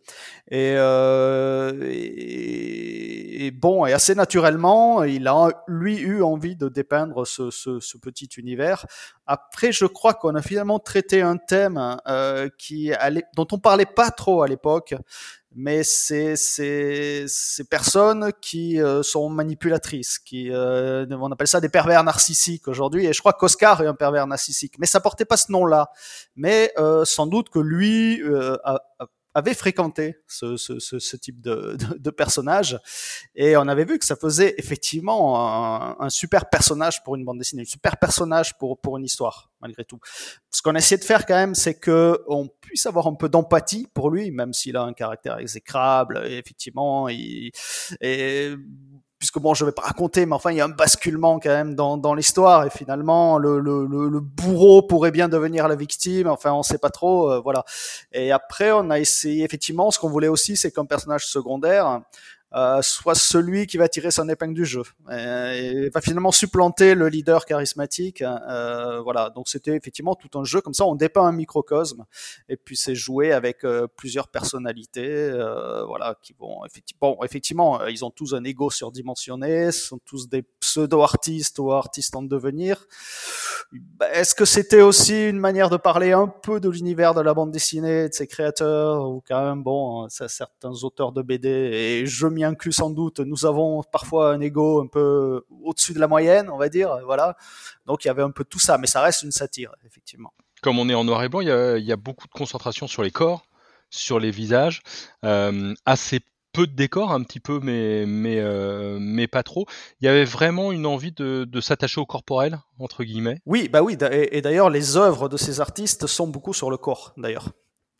Et, 0.49 0.73
euh, 0.77 1.71
et, 1.87 3.51
bon, 3.51 3.85
et 3.85 3.93
assez 3.93 4.15
naturellement, 4.15 5.03
il 5.03 5.27
a, 5.27 5.49
lui, 5.67 5.99
eu 5.99 6.23
envie 6.23 6.55
de 6.55 6.69
dépeindre 6.69 7.27
ce, 7.27 7.97
petit 7.99 8.29
univers. 8.37 8.87
Après, 9.27 9.71
je 9.71 9.85
crois 9.85 10.15
qu'on 10.15 10.33
a 10.33 10.41
finalement 10.41 10.79
traité 10.79 11.21
un 11.21 11.37
thème 11.37 11.97
euh, 12.07 12.49
qui 12.57 12.91
dont 13.35 13.47
on 13.51 13.59
parlait 13.59 13.85
pas 13.85 14.09
trop 14.09 14.41
à 14.41 14.47
l'époque, 14.47 14.95
mais 15.53 15.83
c'est 15.83 16.35
ces 16.37 17.25
personnes 17.69 18.31
qui 18.41 18.81
euh, 18.81 19.03
sont 19.03 19.29
manipulatrices, 19.29 20.17
qui 20.17 20.49
euh, 20.51 21.05
on 21.09 21.31
appelle 21.31 21.47
ça 21.47 21.59
des 21.59 21.69
pervers 21.69 22.03
narcissiques 22.03 22.67
aujourd'hui. 22.67 23.05
Et 23.05 23.13
je 23.13 23.19
crois 23.19 23.33
qu'Oscar 23.33 23.81
est 23.81 23.87
un 23.87 23.93
pervers 23.93 24.27
narcissique, 24.27 24.75
mais 24.79 24.85
ça 24.85 24.99
portait 24.99 25.25
pas 25.25 25.37
ce 25.37 25.51
nom-là. 25.51 25.91
Mais 26.35 26.71
euh, 26.77 27.03
sans 27.05 27.27
doute 27.27 27.49
que 27.49 27.59
lui 27.59 28.21
a, 28.63 28.81
a 28.99 29.05
avait 29.33 29.53
fréquenté 29.53 30.17
ce, 30.27 30.57
ce, 30.57 30.79
ce, 30.79 30.99
ce 30.99 31.17
type 31.17 31.41
de, 31.41 31.77
de, 31.77 31.97
de, 31.97 32.09
personnage 32.09 32.79
et 33.35 33.55
on 33.57 33.67
avait 33.67 33.85
vu 33.85 33.97
que 33.97 34.05
ça 34.05 34.15
faisait 34.15 34.55
effectivement 34.57 35.39
un, 35.39 35.95
un, 35.99 36.09
super 36.09 36.49
personnage 36.49 37.03
pour 37.03 37.15
une 37.15 37.23
bande 37.23 37.37
dessinée, 37.37 37.61
un 37.61 37.65
super 37.65 37.97
personnage 37.97 38.57
pour 38.57 38.79
pour 38.79 38.97
une 38.97 39.05
histoire 39.05 39.51
malgré 39.61 39.85
tout. 39.85 39.99
Ce 40.49 40.61
qu'on 40.61 40.75
essayé 40.75 40.97
de 40.97 41.03
faire 41.03 41.25
quand 41.25 41.35
même, 41.35 41.55
c'est 41.55 41.75
que 41.75 42.19
on 42.27 42.47
puisse 42.47 42.85
avoir 42.85 43.07
un 43.07 43.13
peu 43.13 43.29
d'empathie 43.29 43.87
pour 43.93 44.09
lui, 44.09 44.31
même 44.31 44.53
s'il 44.53 44.75
a 44.75 44.83
un 44.83 44.93
caractère 44.93 45.37
exécrable. 45.37 46.23
Et 46.25 46.37
effectivement, 46.37 47.07
il, 47.07 47.51
et 48.01 48.53
puisque 49.21 49.37
bon, 49.37 49.53
je 49.53 49.63
vais 49.63 49.71
pas 49.71 49.83
raconter, 49.83 50.25
mais 50.25 50.33
enfin, 50.33 50.49
il 50.49 50.57
y 50.57 50.61
a 50.61 50.65
un 50.65 50.69
basculement 50.69 51.39
quand 51.39 51.51
même 51.51 51.75
dans, 51.75 51.95
dans 51.95 52.15
l'histoire, 52.15 52.65
et 52.65 52.71
finalement, 52.71 53.37
le, 53.37 53.59
le, 53.59 53.85
le, 53.85 54.19
bourreau 54.19 54.81
pourrait 54.81 55.11
bien 55.11 55.29
devenir 55.29 55.67
la 55.67 55.75
victime, 55.75 56.27
enfin, 56.27 56.51
on 56.53 56.63
sait 56.63 56.79
pas 56.79 56.89
trop, 56.89 57.31
euh, 57.31 57.39
voilà. 57.39 57.63
Et 58.13 58.31
après, 58.31 58.71
on 58.71 58.89
a 58.89 58.99
essayé, 58.99 59.43
effectivement, 59.43 59.91
ce 59.91 59.99
qu'on 59.99 60.09
voulait 60.09 60.27
aussi, 60.27 60.57
c'est 60.57 60.71
qu'un 60.71 60.85
personnage 60.85 61.27
secondaire, 61.27 62.01
euh, 62.53 62.81
soit 62.81 63.15
celui 63.15 63.65
qui 63.65 63.77
va 63.77 63.87
tirer 63.87 64.11
son 64.11 64.27
épingle 64.27 64.53
du 64.53 64.65
jeu 64.65 64.83
et, 65.11 65.89
va 65.89 66.01
finalement 66.01 66.31
supplanter 66.31 66.95
le 66.95 67.07
leader 67.07 67.45
charismatique. 67.45 68.21
Hein, 68.21 68.41
euh, 68.49 69.01
voilà, 69.01 69.29
donc 69.29 69.47
c'était 69.47 69.75
effectivement 69.75 70.15
tout 70.15 70.37
un 70.37 70.43
jeu 70.43 70.61
comme 70.61 70.73
ça. 70.73 70.85
On 70.85 70.95
dépeint 70.95 71.25
un 71.25 71.31
microcosme 71.31 72.05
et 72.49 72.57
puis 72.57 72.75
c'est 72.75 72.95
joué 72.95 73.31
avec 73.31 73.63
euh, 73.63 73.87
plusieurs 73.95 74.27
personnalités, 74.27 75.09
euh, 75.09 75.85
voilà, 75.85 76.15
qui 76.21 76.33
vont 76.37 76.65
effectivement, 76.65 77.15
bon, 77.15 77.23
effectivement, 77.23 77.85
ils 77.87 78.03
ont 78.03 78.11
tous 78.11 78.33
un 78.33 78.43
ego 78.43 78.69
surdimensionné, 78.69 79.71
sont 79.71 79.99
tous 80.05 80.27
des 80.27 80.43
pseudo-artistes 80.59 81.59
ou 81.59 81.71
artistes 81.71 82.15
en 82.15 82.23
devenir. 82.23 82.85
Bah, 83.71 84.09
est-ce 84.13 84.35
que 84.35 84.45
c'était 84.45 84.81
aussi 84.81 85.29
une 85.29 85.39
manière 85.39 85.69
de 85.69 85.77
parler 85.77 86.11
un 86.11 86.27
peu 86.27 86.59
de 86.59 86.69
l'univers 86.69 87.13
de 87.13 87.21
la 87.21 87.33
bande 87.33 87.51
dessinée, 87.51 88.09
de 88.09 88.13
ses 88.13 88.27
créateurs, 88.27 89.09
ou 89.09 89.23
quand 89.25 89.43
même, 89.43 89.63
bon, 89.63 90.09
certains 90.09 90.73
auteurs 90.83 91.11
de 91.11 91.21
BD, 91.21 91.49
et 91.49 92.05
je 92.05 92.27
m'y 92.27 92.40
inclus 92.43 92.71
sans 92.71 92.89
doute, 92.89 93.19
nous 93.19 93.45
avons 93.45 93.83
parfois 93.83 94.33
un 94.33 94.41
ego 94.41 94.81
un 94.81 94.87
peu 94.87 95.45
au-dessus 95.63 95.93
de 95.93 95.99
la 95.99 96.07
moyenne, 96.07 96.49
on 96.49 96.57
va 96.57 96.69
dire, 96.69 96.97
voilà. 97.05 97.35
Donc 97.85 98.05
il 98.05 98.07
y 98.07 98.11
avait 98.11 98.23
un 98.23 98.31
peu 98.31 98.43
tout 98.43 98.59
ça, 98.59 98.77
mais 98.77 98.87
ça 98.87 99.01
reste 99.01 99.23
une 99.23 99.31
satire, 99.31 99.71
effectivement. 99.85 100.33
Comme 100.61 100.79
on 100.79 100.89
est 100.89 100.93
en 100.93 101.03
noir 101.03 101.23
et 101.23 101.29
blanc, 101.29 101.41
il 101.41 101.47
y 101.47 101.51
a, 101.51 101.77
il 101.77 101.85
y 101.85 101.91
a 101.91 101.97
beaucoup 101.97 102.27
de 102.27 102.33
concentration 102.33 102.87
sur 102.87 103.03
les 103.03 103.11
corps, 103.11 103.45
sur 103.89 104.19
les 104.19 104.31
visages, 104.31 104.81
euh, 105.25 105.73
assez 105.85 106.21
peu 106.53 106.67
de 106.67 106.73
décors 106.73 107.11
un 107.11 107.23
petit 107.23 107.39
peu, 107.39 107.59
mais 107.61 108.05
mais 108.05 108.39
euh, 108.39 108.97
mais 108.99 109.27
pas 109.27 109.43
trop. 109.43 109.65
Il 109.99 110.05
y 110.05 110.07
avait 110.07 110.25
vraiment 110.25 110.71
une 110.71 110.85
envie 110.85 111.11
de, 111.11 111.45
de 111.49 111.61
s'attacher 111.61 112.01
au 112.01 112.05
corporel 112.05 112.59
entre 112.79 113.03
guillemets? 113.03 113.39
Oui, 113.45 113.69
bah 113.69 113.81
oui, 113.81 113.97
et, 114.11 114.41
d'ailleurs 114.41 114.69
les 114.69 114.97
œuvres 114.97 115.29
de 115.29 115.37
ces 115.37 115.61
artistes 115.61 116.07
sont 116.07 116.27
beaucoup 116.27 116.53
sur 116.53 116.69
le 116.69 116.77
corps 116.77 117.13
d'ailleurs. 117.17 117.49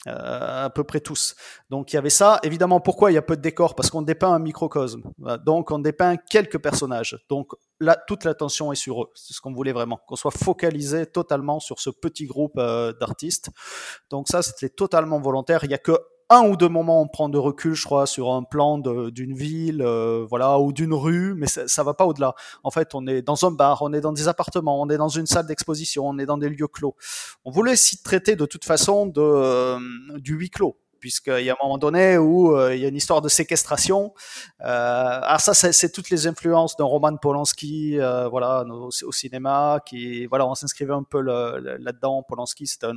Euh, 0.07 0.65
à 0.65 0.69
peu 0.71 0.83
près 0.83 0.99
tous. 0.99 1.35
Donc 1.69 1.93
il 1.93 1.95
y 1.95 1.99
avait 1.99 2.09
ça. 2.09 2.39
Évidemment, 2.41 2.79
pourquoi 2.79 3.11
il 3.11 3.13
y 3.13 3.17
a 3.17 3.21
peu 3.21 3.35
de 3.35 3.41
décors? 3.41 3.75
Parce 3.75 3.91
qu'on 3.91 4.01
dépeint 4.01 4.33
un 4.33 4.39
microcosme. 4.39 5.03
Donc 5.45 5.69
on 5.69 5.77
dépeint 5.77 6.17
quelques 6.17 6.57
personnages. 6.57 7.23
Donc 7.29 7.51
là, 7.79 7.95
toute 8.07 8.23
l'attention 8.23 8.71
est 8.71 8.75
sur 8.75 9.03
eux. 9.03 9.11
C'est 9.13 9.33
ce 9.33 9.41
qu'on 9.41 9.53
voulait 9.53 9.73
vraiment, 9.73 9.99
qu'on 10.07 10.15
soit 10.15 10.31
focalisé 10.31 11.05
totalement 11.05 11.59
sur 11.59 11.79
ce 11.79 11.91
petit 11.91 12.25
groupe 12.25 12.53
euh, 12.57 12.93
d'artistes. 12.93 13.51
Donc 14.09 14.27
ça, 14.27 14.41
c'était 14.41 14.69
totalement 14.69 15.19
volontaire. 15.19 15.63
Il 15.65 15.69
y 15.69 15.75
a 15.75 15.77
que 15.77 15.99
un 16.31 16.47
ou 16.47 16.55
deux 16.55 16.69
moments 16.69 17.01
on 17.01 17.07
prend 17.07 17.29
de 17.29 17.37
recul, 17.37 17.73
je 17.73 17.83
crois, 17.83 18.07
sur 18.07 18.31
un 18.31 18.41
plan 18.43 18.79
d'une 18.79 19.35
ville, 19.35 19.81
euh, 19.81 20.25
voilà, 20.27 20.59
ou 20.59 20.71
d'une 20.71 20.93
rue, 20.93 21.35
mais 21.35 21.45
ça, 21.47 21.83
va 21.83 21.93
pas 21.93 22.05
au-delà. 22.05 22.33
En 22.63 22.71
fait, 22.71 22.95
on 22.95 23.05
est 23.05 23.21
dans 23.21 23.45
un 23.45 23.51
bar, 23.51 23.81
on 23.81 23.91
est 23.91 24.01
dans 24.01 24.13
des 24.13 24.29
appartements, 24.29 24.81
on 24.81 24.89
est 24.89 24.97
dans 24.97 25.09
une 25.09 25.27
salle 25.27 25.45
d'exposition, 25.45 26.07
on 26.07 26.17
est 26.17 26.25
dans 26.25 26.37
des 26.37 26.49
lieux 26.49 26.67
clos. 26.67 26.95
On 27.43 27.51
voulait 27.51 27.75
s'y 27.75 28.01
traiter 28.01 28.37
de 28.37 28.45
toute 28.45 28.63
façon 28.63 29.07
de, 29.07 29.21
euh, 29.21 29.77
du 30.17 30.35
huis 30.35 30.49
clos 30.49 30.77
puisqu'il 31.01 31.43
y 31.43 31.49
a 31.49 31.53
un 31.53 31.63
moment 31.63 31.77
donné 31.77 32.17
où 32.17 32.57
il 32.69 32.77
y 32.77 32.85
a 32.85 32.87
une 32.87 32.95
histoire 32.95 33.21
de 33.21 33.27
séquestration. 33.27 34.13
alors 34.59 35.41
ça, 35.41 35.53
c'est 35.53 35.91
toutes 35.91 36.09
les 36.09 36.27
influences 36.27 36.77
d'un 36.77 36.85
Roman 36.85 37.17
Polanski, 37.17 37.97
voilà, 38.29 38.63
au, 38.63 39.11
cinéma, 39.11 39.79
qui, 39.85 40.25
voilà, 40.27 40.47
on 40.47 40.55
s'inscrivait 40.55 40.93
un 40.93 41.03
peu 41.03 41.19
là-dedans. 41.19 42.23
Polanski, 42.23 42.67
c'était 42.67 42.87
un, 42.87 42.95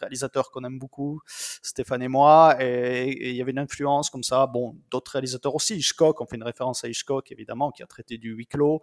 réalisateur 0.00 0.50
qu'on 0.50 0.64
aime 0.64 0.78
beaucoup, 0.78 1.20
Stéphane 1.62 2.02
et 2.02 2.08
moi, 2.08 2.56
et 2.60 3.30
il 3.30 3.36
y 3.36 3.42
avait 3.42 3.52
une 3.52 3.58
influence 3.58 4.10
comme 4.10 4.22
ça. 4.22 4.46
Bon, 4.46 4.76
d'autres 4.90 5.12
réalisateurs 5.12 5.54
aussi, 5.54 5.76
Hitchcock, 5.76 6.20
on 6.20 6.26
fait 6.26 6.36
une 6.36 6.42
référence 6.42 6.84
à 6.84 6.88
Hitchcock 6.88 7.30
évidemment, 7.30 7.70
qui 7.70 7.82
a 7.82 7.86
traité 7.86 8.18
du 8.18 8.32
huis 8.32 8.46
clos. 8.46 8.80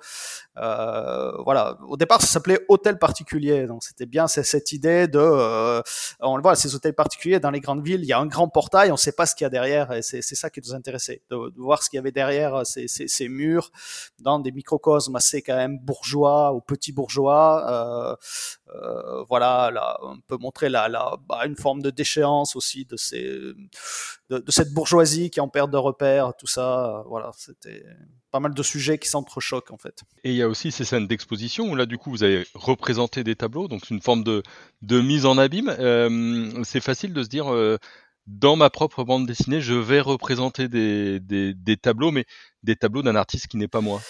Euh, 0.57 1.31
voilà, 1.43 1.77
au 1.87 1.97
départ 1.97 2.21
ça 2.21 2.27
s'appelait 2.27 2.59
hôtel 2.69 2.97
particulier, 2.99 3.65
donc 3.67 3.83
c'était 3.83 4.05
bien 4.05 4.27
cette 4.27 4.71
idée 4.71 5.07
de, 5.07 5.19
euh, 5.19 5.81
on 6.19 6.37
le 6.37 6.43
voit, 6.43 6.55
ces 6.55 6.75
hôtels 6.75 6.93
particuliers 6.93 7.39
dans 7.39 7.51
les 7.51 7.59
grandes 7.59 7.83
villes, 7.83 7.86
il 7.95 8.05
y 8.05 8.13
a 8.13 8.19
un 8.19 8.25
grand 8.25 8.49
portail, 8.49 8.89
on 8.89 8.93
ne 8.93 8.97
sait 8.97 9.11
pas 9.11 9.25
ce 9.25 9.35
qu'il 9.35 9.45
y 9.45 9.47
a 9.47 9.49
derrière, 9.49 9.91
et 9.91 10.01
c'est 10.01 10.21
ça 10.21 10.49
qui 10.49 10.61
nous 10.61 10.73
intéressait, 10.73 11.21
de, 11.29 11.37
voir 11.57 11.83
ce 11.83 11.89
qu'il 11.89 11.97
y 11.97 11.99
avait 11.99 12.11
derrière 12.11 12.65
ces, 12.65 12.87
ces, 12.87 13.29
murs, 13.29 13.71
dans 14.19 14.39
des 14.39 14.51
microcosmes 14.51 15.15
assez 15.15 15.41
quand 15.41 15.55
même 15.55 15.79
bourgeois 15.79 16.53
ou 16.53 16.61
petits 16.61 16.91
bourgeois. 16.91 17.65
Euh, 17.69 18.15
euh, 18.75 19.23
voilà, 19.29 19.71
là, 19.71 19.97
on 20.03 20.19
peut 20.19 20.37
montrer 20.37 20.69
la 20.69 20.87
bah, 21.27 21.45
une 21.45 21.55
forme 21.55 21.81
de 21.81 21.89
déchéance 21.89 22.55
aussi 22.55 22.85
de, 22.85 22.97
de, 24.29 24.51
cette 24.51 24.73
bourgeoisie 24.73 25.29
qui 25.29 25.39
en 25.39 25.47
perd 25.47 25.71
de 25.71 25.77
repères, 25.77 26.33
tout 26.37 26.47
ça. 26.47 27.03
Voilà, 27.07 27.31
c'était 27.37 27.83
pas 28.37 28.41
mal 28.41 28.53
de 28.53 28.61
sujets 28.61 28.99
qui 28.99 29.09
s'entrechoquent 29.09 29.71
en 29.71 29.77
fait. 29.77 30.03
Et 30.23 30.29
il 30.29 30.35
y 30.35 30.43
a 30.43 30.47
aussi 30.47 30.71
ces 30.71 30.85
scènes 30.85 31.07
d'exposition 31.07 31.71
où 31.71 31.75
là, 31.75 31.87
du 31.87 31.97
coup, 31.97 32.11
vous 32.11 32.21
avez 32.21 32.45
représenté 32.53 33.23
des 33.23 33.35
tableaux, 33.35 33.67
donc 33.67 33.89
une 33.89 33.99
forme 33.99 34.23
de, 34.23 34.43
de 34.83 35.01
mise 35.01 35.25
en 35.25 35.39
abîme. 35.39 35.75
Euh, 35.79 36.63
c'est 36.63 36.79
facile 36.79 37.13
de 37.13 37.23
se 37.23 37.29
dire. 37.29 37.51
Euh, 37.51 37.77
dans 38.27 38.57
ma 38.57 38.69
propre 38.69 39.05
bande 39.05 39.25
dessinée, 39.25 39.61
je 39.61 39.73
vais 39.73 40.01
représenter 40.01 40.67
des, 40.67 41.21
des 41.21 41.77
tableaux, 41.77 42.11
mais 42.11 42.25
des 42.61 42.75
tableaux 42.75 43.01
d'un 43.01 43.15
artiste 43.15 43.47
qui 43.47 43.55
n'est 43.55 43.69
pas 43.69 43.79
moi. 43.79 44.01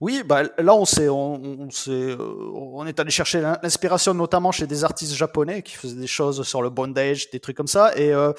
Oui, 0.00 0.22
bah 0.24 0.44
là 0.58 0.76
on 0.76 0.84
s'est 0.84 1.08
on, 1.08 1.34
on, 1.42 1.68
euh, 1.88 2.16
on 2.54 2.86
est 2.86 3.00
allé 3.00 3.10
chercher 3.10 3.40
l'inspiration 3.40 4.14
notamment 4.14 4.52
chez 4.52 4.68
des 4.68 4.84
artistes 4.84 5.12
japonais 5.14 5.62
qui 5.62 5.74
faisaient 5.74 5.96
des 5.96 6.06
choses 6.06 6.46
sur 6.46 6.62
le 6.62 6.70
bondage, 6.70 7.30
des 7.30 7.40
trucs 7.40 7.56
comme 7.56 7.66
ça. 7.66 7.96
Et 7.96 8.12
euh, 8.14 8.32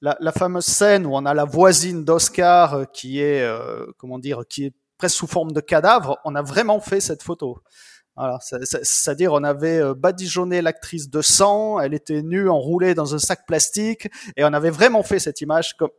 la, 0.00 0.16
la, 0.20 0.32
fameuse 0.32 0.64
scène 0.64 1.04
où 1.04 1.14
on 1.14 1.26
a 1.26 1.34
la 1.34 1.44
voisine 1.44 2.02
d'Oscar 2.02 2.74
euh, 2.74 2.84
qui 2.86 3.20
est 3.20 3.42
euh, 3.42 3.84
comment 3.98 4.18
dire, 4.18 4.44
qui 4.48 4.64
est 4.64 4.74
presque 4.96 5.16
sous 5.16 5.26
forme 5.26 5.52
de 5.52 5.60
cadavre, 5.60 6.18
on 6.24 6.34
a 6.34 6.40
vraiment 6.40 6.80
fait 6.80 7.00
cette 7.00 7.22
photo. 7.22 7.58
Voilà, 8.16 8.38
c'est-à-dire 8.40 9.32
on 9.32 9.44
avait 9.44 9.94
badigeonné 9.94 10.62
l'actrice 10.62 11.08
de 11.10 11.22
sang, 11.22 11.80
elle 11.80 11.94
était 11.94 12.22
nue, 12.22 12.48
enroulée 12.48 12.94
dans 12.94 13.14
un 13.14 13.18
sac 13.18 13.46
plastique, 13.46 14.08
et 14.36 14.44
on 14.44 14.52
avait 14.52 14.70
vraiment 14.70 15.02
fait 15.02 15.18
cette 15.18 15.40
image 15.40 15.74
comme, 15.78 15.90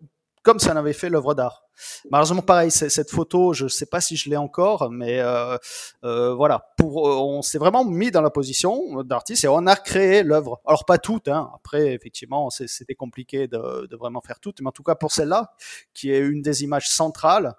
comme 0.43 0.59
ça 0.59 0.73
en 0.73 0.75
avait 0.75 0.93
fait 0.93 1.09
l'œuvre 1.09 1.33
d'art. 1.33 1.63
Malheureusement, 2.11 2.41
pareil, 2.41 2.69
cette 2.69 3.09
photo, 3.09 3.53
je 3.53 3.63
ne 3.63 3.69
sais 3.69 3.85
pas 3.85 3.99
si 3.99 4.15
je 4.15 4.29
l'ai 4.29 4.37
encore, 4.37 4.91
mais 4.91 5.19
euh, 5.19 5.57
euh, 6.03 6.33
voilà, 6.33 6.73
pour, 6.77 7.07
euh, 7.07 7.15
on 7.15 7.41
s'est 7.41 7.57
vraiment 7.57 7.83
mis 7.83 8.11
dans 8.11 8.21
la 8.21 8.29
position 8.29 9.01
d'artiste 9.03 9.45
et 9.45 9.47
on 9.47 9.65
a 9.65 9.75
créé 9.75 10.23
l'œuvre. 10.23 10.61
Alors 10.65 10.85
pas 10.85 10.97
toute, 10.97 11.27
hein. 11.27 11.49
après 11.55 11.93
effectivement, 11.93 12.49
c'était 12.49 12.95
compliqué 12.95 13.47
de, 13.47 13.87
de, 13.87 13.95
vraiment 13.95 14.21
faire 14.21 14.39
toute, 14.39 14.61
mais 14.61 14.67
en 14.67 14.71
tout 14.71 14.83
cas 14.83 14.95
pour 14.95 15.11
celle-là, 15.11 15.53
qui 15.93 16.11
est 16.11 16.19
une 16.19 16.41
des 16.41 16.63
images 16.63 16.89
centrales, 16.89 17.55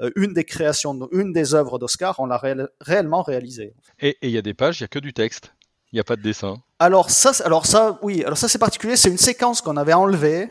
euh, 0.00 0.10
une 0.16 0.34
des 0.34 0.44
créations, 0.44 1.08
une 1.12 1.32
des 1.32 1.54
œuvres 1.54 1.78
d'Oscar, 1.78 2.20
on 2.20 2.26
l'a 2.26 2.40
réellement 2.80 3.22
réalisée. 3.22 3.74
Et 4.00 4.18
il 4.22 4.30
y 4.30 4.38
a 4.38 4.42
des 4.42 4.54
pages, 4.54 4.80
il 4.80 4.82
y 4.82 4.84
a 4.84 4.88
que 4.88 4.98
du 4.98 5.12
texte. 5.12 5.54
Il 5.92 5.96
n'y 5.96 6.00
a 6.00 6.04
pas 6.04 6.16
de 6.16 6.22
dessin. 6.22 6.56
Alors 6.80 7.08
ça, 7.10 7.30
alors 7.44 7.66
ça, 7.66 8.00
oui. 8.02 8.24
Alors 8.24 8.36
ça, 8.36 8.48
c'est 8.48 8.58
particulier. 8.58 8.96
C'est 8.96 9.10
une 9.10 9.16
séquence 9.16 9.62
qu'on 9.62 9.76
avait 9.76 9.92
enlevée 9.92 10.50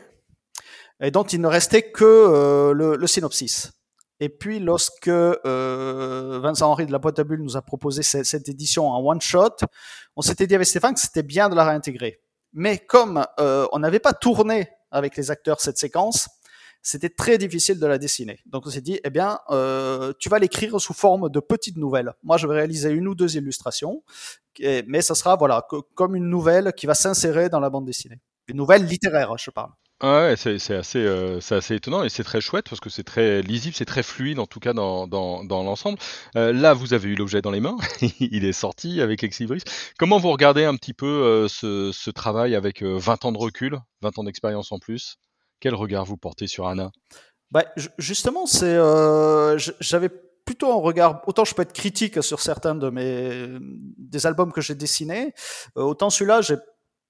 et 1.01 1.11
dont 1.11 1.23
il 1.23 1.41
ne 1.41 1.47
restait 1.47 1.91
que 1.91 2.03
euh, 2.03 2.73
le, 2.73 2.95
le, 2.95 3.07
synopsis. 3.07 3.71
Et 4.19 4.29
puis, 4.29 4.59
lorsque 4.59 5.09
euh, 5.09 6.39
Vincent 6.41 6.71
Henry 6.71 6.85
de 6.85 6.93
la 6.93 6.99
Boîte 6.99 7.19
à 7.19 7.25
Bulles 7.25 7.41
nous 7.41 7.57
a 7.57 7.61
proposé 7.61 8.03
cette, 8.03 8.47
édition 8.47 8.87
en 8.89 9.03
one 9.03 9.19
shot, 9.19 9.57
on 10.15 10.21
s'était 10.21 10.47
dit 10.47 10.55
avec 10.55 10.65
Stéphane 10.65 10.93
que 10.93 10.99
c'était 11.01 11.23
bien 11.23 11.49
de 11.49 11.55
la 11.55 11.65
réintégrer. 11.65 12.21
Mais 12.53 12.77
comme 12.77 13.25
euh, 13.39 13.67
on 13.73 13.79
n'avait 13.79 13.99
pas 13.99 14.13
tourné 14.13 14.69
avec 14.91 15.17
les 15.17 15.29
acteurs 15.31 15.59
cette 15.59 15.77
séquence, 15.77 16.29
c'était 16.81 17.09
très 17.09 17.37
difficile 17.37 17.79
de 17.79 17.85
la 17.85 17.97
dessiner. 17.97 18.39
Donc 18.45 18.65
on 18.65 18.69
s'est 18.69 18.79
dit, 18.79 18.99
eh 19.03 19.09
bien, 19.09 19.39
euh, 19.49 20.13
tu 20.19 20.29
vas 20.29 20.39
l'écrire 20.39 20.79
sous 20.79 20.93
forme 20.93 21.29
de 21.29 21.39
petites 21.41 21.77
nouvelles. 21.77 22.13
Moi, 22.23 22.37
je 22.37 22.47
vais 22.47 22.55
réaliser 22.55 22.91
une 22.91 23.09
ou 23.09 23.15
deux 23.15 23.35
illustrations, 23.35 24.03
mais 24.59 25.01
ça 25.01 25.15
sera 25.15 25.35
voilà 25.35 25.67
comme 25.95 26.15
une 26.15 26.29
nouvelle 26.29 26.71
qui 26.71 26.85
va 26.85 26.93
s'insérer 26.93 27.49
dans 27.49 27.59
la 27.59 27.69
bande 27.69 27.85
dessinée. 27.85 28.21
Une 28.47 28.55
nouvelle 28.55 28.85
littéraire, 28.85 29.35
je 29.37 29.49
parle. 29.49 29.71
Assez, 30.03 30.57
euh, 30.97 31.39
c'est 31.39 31.55
assez 31.55 31.75
étonnant 31.75 32.03
et 32.03 32.09
c'est 32.09 32.25
très 32.25 32.41
chouette 32.41 32.65
parce 32.69 32.81
que 32.81 32.89
c'est 32.89 33.05
très 33.05 33.41
lisible, 33.41 33.73
c'est 33.73 33.85
très 33.85 34.03
fluide 34.03 34.37
en 34.37 34.45
tout 34.45 34.59
cas 34.59 34.73
dans, 34.73 35.07
l'ensemble. 35.49 35.97
Euh, 36.35 36.51
là, 36.51 36.73
vous 36.73 36.93
avez 36.93 37.07
eu 37.07 37.15
l'objet 37.15 37.41
dans 37.41 37.51
les 37.51 37.61
mains, 37.61 37.77
il 38.19 38.43
est 38.43 38.51
sorti 38.51 38.99
avec 38.99 39.23
Exibris. 39.23 39.63
Comment 39.97 40.17
vous 40.17 40.29
regardez 40.31 40.65
un 40.65 40.75
petit 40.75 40.93
peu 40.93 41.07
euh, 41.07 41.47
ce, 41.47 42.09
travail 42.09 42.53
avec 42.53 42.83
20 42.83 43.23
ans 43.23 43.31
de 43.31 43.37
recul, 43.37 43.79
20 44.01 44.19
ans 44.19 44.23
d'expérience 44.25 44.73
en 44.73 44.79
plus? 44.79 45.15
Quel 45.61 45.73
regard 45.73 46.03
vous 46.03 46.17
portez 46.17 46.47
sur 46.47 46.67
Anna? 46.67 46.91
Bah, 47.51 47.63
justement, 47.97 48.43
j'avais 49.79 50.09
plutôt 50.43 50.69
un 50.73 50.81
regard. 50.81 51.21
Autant 51.27 51.45
je 51.45 51.55
peux 51.55 51.61
être 51.61 51.71
critique 51.71 52.21
sur 52.21 52.41
certains 52.41 52.75
de 52.75 52.89
mes 52.89 53.47
des 53.97 54.27
albums 54.27 54.51
que 54.51 54.59
j'ai 54.59 54.75
dessinés, 54.75 55.33
autant 55.75 56.09
celui-là, 56.09 56.41
j'ai 56.41 56.57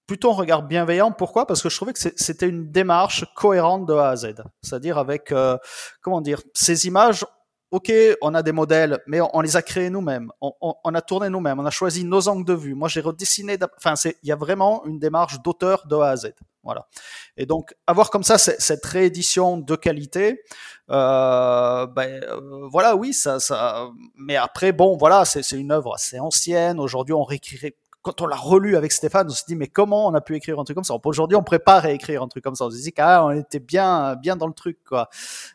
plutôt 0.07 0.31
un 0.31 0.35
regard 0.35 0.63
bienveillant. 0.63 1.11
Pourquoi? 1.11 1.45
Parce 1.45 1.61
que 1.61 1.69
je 1.69 1.75
trouvais 1.75 1.93
que 1.93 1.99
c'était 1.99 2.47
une 2.47 2.71
démarche 2.71 3.25
cohérente 3.35 3.85
de 3.85 3.93
A 3.93 4.09
à 4.09 4.15
Z. 4.15 4.35
C'est-à-dire 4.61 4.97
avec, 4.97 5.31
euh, 5.31 5.57
comment 6.01 6.21
dire, 6.21 6.41
ces 6.53 6.87
images, 6.87 7.25
ok, 7.71 7.91
on 8.21 8.35
a 8.35 8.43
des 8.43 8.51
modèles, 8.51 8.99
mais 9.07 9.19
on, 9.33 9.41
les 9.41 9.57
a 9.57 9.63
créés 9.63 9.89
nous-mêmes. 9.89 10.31
On, 10.41 10.93
a 10.93 11.01
tourné 11.01 11.29
nous-mêmes. 11.29 11.59
On 11.59 11.65
a 11.65 11.71
choisi 11.71 12.03
nos 12.03 12.27
angles 12.27 12.45
de 12.45 12.53
vue. 12.53 12.75
Moi, 12.75 12.87
j'ai 12.87 13.01
redessiné. 13.01 13.57
Enfin, 13.77 13.95
il 14.05 14.29
y 14.29 14.31
a 14.31 14.35
vraiment 14.35 14.85
une 14.85 14.99
démarche 14.99 15.41
d'auteur 15.41 15.87
de 15.87 15.95
A 15.95 16.09
à 16.09 16.15
Z. 16.15 16.33
Voilà. 16.63 16.87
Et 17.35 17.47
donc, 17.47 17.75
avoir 17.87 18.11
comme 18.11 18.23
ça 18.23 18.37
cette 18.37 18.85
réédition 18.85 19.57
de 19.57 19.75
qualité, 19.75 20.43
euh, 20.91 21.87
ben 21.87 22.23
euh, 22.23 22.67
voilà, 22.71 22.95
oui, 22.95 23.11
ça, 23.11 23.39
ça. 23.39 23.89
Mais 24.15 24.35
après, 24.35 24.71
bon, 24.71 24.95
voilà, 24.95 25.25
c'est 25.25 25.49
une 25.51 25.71
œuvre 25.71 25.95
assez 25.95 26.19
ancienne. 26.19 26.79
Aujourd'hui, 26.79 27.13
on 27.13 27.23
réécrirait 27.23 27.75
quand 28.03 28.21
on 28.21 28.27
l'a 28.27 28.35
relu 28.35 28.75
avec 28.75 28.91
Stéphane, 28.91 29.27
on 29.27 29.33
s'est 29.33 29.45
dit 29.47 29.55
mais 29.55 29.67
comment 29.67 30.07
on 30.07 30.13
a 30.13 30.21
pu 30.21 30.35
écrire 30.35 30.59
un 30.59 30.65
truc 30.65 30.75
comme 30.75 30.83
ça? 30.83 30.93
Aujourd'hui, 31.03 31.37
on 31.37 31.43
prépare 31.43 31.85
à 31.85 31.91
écrire 31.91 32.21
un 32.21 32.27
truc 32.27 32.43
comme 32.43 32.55
ça. 32.55 32.65
On 32.65 32.69
se 32.69 32.75
dit 32.75 32.91
qu'on 32.91 33.31
était 33.31 33.59
bien, 33.59 34.15
bien 34.15 34.35
dans 34.35 34.47
le 34.47 34.53
truc 34.53 34.77
quoi. 34.83 35.09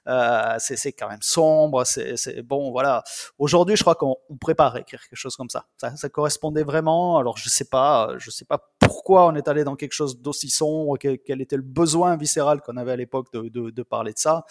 Euh, 0.09 0.57
c'est 0.59 0.93
quand 0.93 1.09
même 1.09 1.23
sombre, 1.23 1.85
c'est 1.85 2.43
bon 2.43 2.73
voilà. 2.73 3.05
Aujourd'hui, 3.39 3.77
je 3.77 3.83
crois 3.83 3.95
qu'on 3.95 4.17
prépare 4.41 4.77
à 4.77 4.81
écrire 4.81 5.01
quelque 5.01 5.19
chose 5.19 5.37
comme 5.37 5.51
ça. 5.51 5.67
ça. 5.77 5.95
ça. 5.95 6.09
correspondait 6.09 6.63
vraiment. 6.63 7.19
Alors 7.19 7.37
je 7.37 7.49
sais 7.51 7.67
pas, 7.67 8.15
je 8.19 8.31
sais 8.31 8.47
pas 8.47 8.59
pourquoi 8.81 9.27
on 9.27 9.35
est 9.35 9.47
allé 9.47 9.65
dans 9.65 9.77
quelque 9.77 9.93
chose 9.93 10.19
d'aussi 10.19 10.49
sombre, 10.49 10.97
quel, 10.97 11.43
était 11.43 11.57
le 11.57 11.63
besoin 11.63 12.17
viscéral 12.17 12.63
qu'on 12.63 12.79
avait 12.79 12.93
à 12.93 12.97
l'époque 12.97 13.31
de, 13.35 13.49
de, 13.49 13.71
de, 13.71 13.83
parler 13.83 14.15
de 14.15 14.19
ça. 14.19 14.47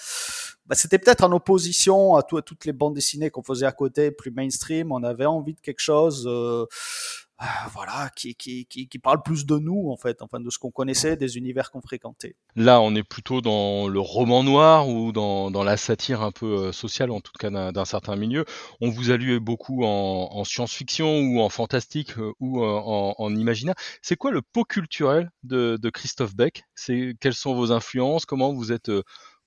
Bah, 0.67 0.75
C'était 0.75 0.99
peut-être 0.99 1.23
en 1.23 1.31
opposition 1.31 2.15
à, 2.15 2.21
tout, 2.23 2.37
à, 2.37 2.43
toutes 2.43 2.65
les 2.65 2.73
bandes 2.73 2.93
dessinées 2.93 3.31
qu'on 3.31 3.41
faisait 3.41 3.65
à 3.65 3.71
côté, 3.71 4.11
plus 4.11 4.31
mainstream. 4.31 4.91
On 4.91 5.01
avait 5.03 5.25
envie 5.25 5.55
de 5.55 5.59
quelque 5.59 5.79
chose. 5.79 6.27
Euh, 6.29 6.65
ah, 6.69 7.26
voilà, 7.71 8.09
qui, 8.15 8.35
qui, 8.35 8.65
qui, 8.65 8.87
qui, 8.87 8.99
parle 8.99 9.21
plus 9.21 9.45
de 9.45 9.57
nous, 9.57 9.89
en 9.91 9.97
fait, 9.97 10.21
enfin 10.21 10.39
de 10.39 10.49
ce 10.49 10.57
qu'on 10.57 10.71
connaissait, 10.71 11.17
des 11.17 11.37
univers 11.37 11.71
qu'on 11.71 11.81
fréquentait. 11.81 12.35
Là, 12.55 12.81
on 12.81 12.95
est 12.95 13.03
plutôt 13.03 13.41
dans 13.41 13.87
le 13.87 13.99
roman 13.99 14.43
noir 14.43 14.89
ou 14.89 15.11
dans, 15.11 15.51
dans 15.51 15.63
la 15.63 15.77
satire 15.77 16.21
un 16.21 16.31
peu 16.31 16.67
euh, 16.67 16.71
sociale, 16.71 17.11
en 17.11 17.21
tout 17.21 17.33
cas 17.39 17.49
d'un 17.49 17.85
certain 17.85 18.15
milieu. 18.15 18.45
On 18.81 18.89
vous 18.89 19.11
a 19.11 19.17
lu 19.17 19.39
beaucoup 19.39 19.83
en, 19.83 20.29
en 20.31 20.43
science-fiction 20.43 21.19
ou 21.19 21.41
en 21.41 21.49
fantastique 21.49 22.17
euh, 22.17 22.33
ou 22.39 22.63
euh, 22.63 22.67
en, 22.67 23.15
en 23.17 23.35
imaginaire. 23.35 23.75
C'est 24.01 24.15
quoi 24.15 24.31
le 24.31 24.41
pot 24.41 24.63
culturel 24.63 25.29
de, 25.43 25.77
de 25.81 25.89
Christophe 25.89 26.35
Beck? 26.35 26.63
C'est 26.75 27.13
Quelles 27.19 27.33
sont 27.33 27.55
vos 27.55 27.71
influences? 27.71 28.25
Comment 28.25 28.53
vous 28.53 28.71
êtes 28.71 28.91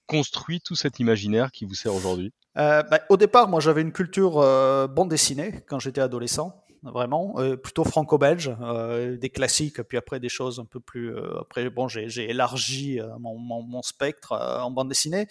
construit 0.07 0.61
tout 0.61 0.75
cet 0.75 0.99
imaginaire 0.99 1.53
qui 1.53 1.65
vous 1.65 1.75
sert 1.75 1.95
aujourd'hui? 1.95 2.33
Euh, 2.59 2.83
bah, 2.83 3.01
Au 3.09 3.17
départ, 3.17 3.49
moi 3.49 3.61
j'avais 3.61 3.83
une 3.83 3.93
culture 3.93 4.39
euh, 4.39 4.89
bande 4.89 5.09
dessinée 5.09 5.65
quand 5.69 5.79
j'étais 5.79 6.01
adolescent 6.01 6.65
vraiment, 6.83 7.35
euh, 7.39 7.57
plutôt 7.57 7.85
franco-belge, 7.85 8.55
euh, 8.63 9.17
des 9.17 9.31
classiques, 9.31 9.83
puis 9.83 9.99
après 9.99 10.21
des 10.21 10.29
choses 10.29 10.59
un 10.61 10.65
peu 10.65 10.81
plus. 10.81 11.15
Euh, 11.15 11.41
après, 11.41 11.69
bon, 11.71 11.89
j'ai 11.89 12.31
élargi 12.31 13.01
mon, 13.19 13.39
mon, 13.39 13.63
mon, 13.63 13.83
spectre 13.83 14.33
en 14.33 14.71
bande 14.71 14.89
dessinée, 14.89 15.27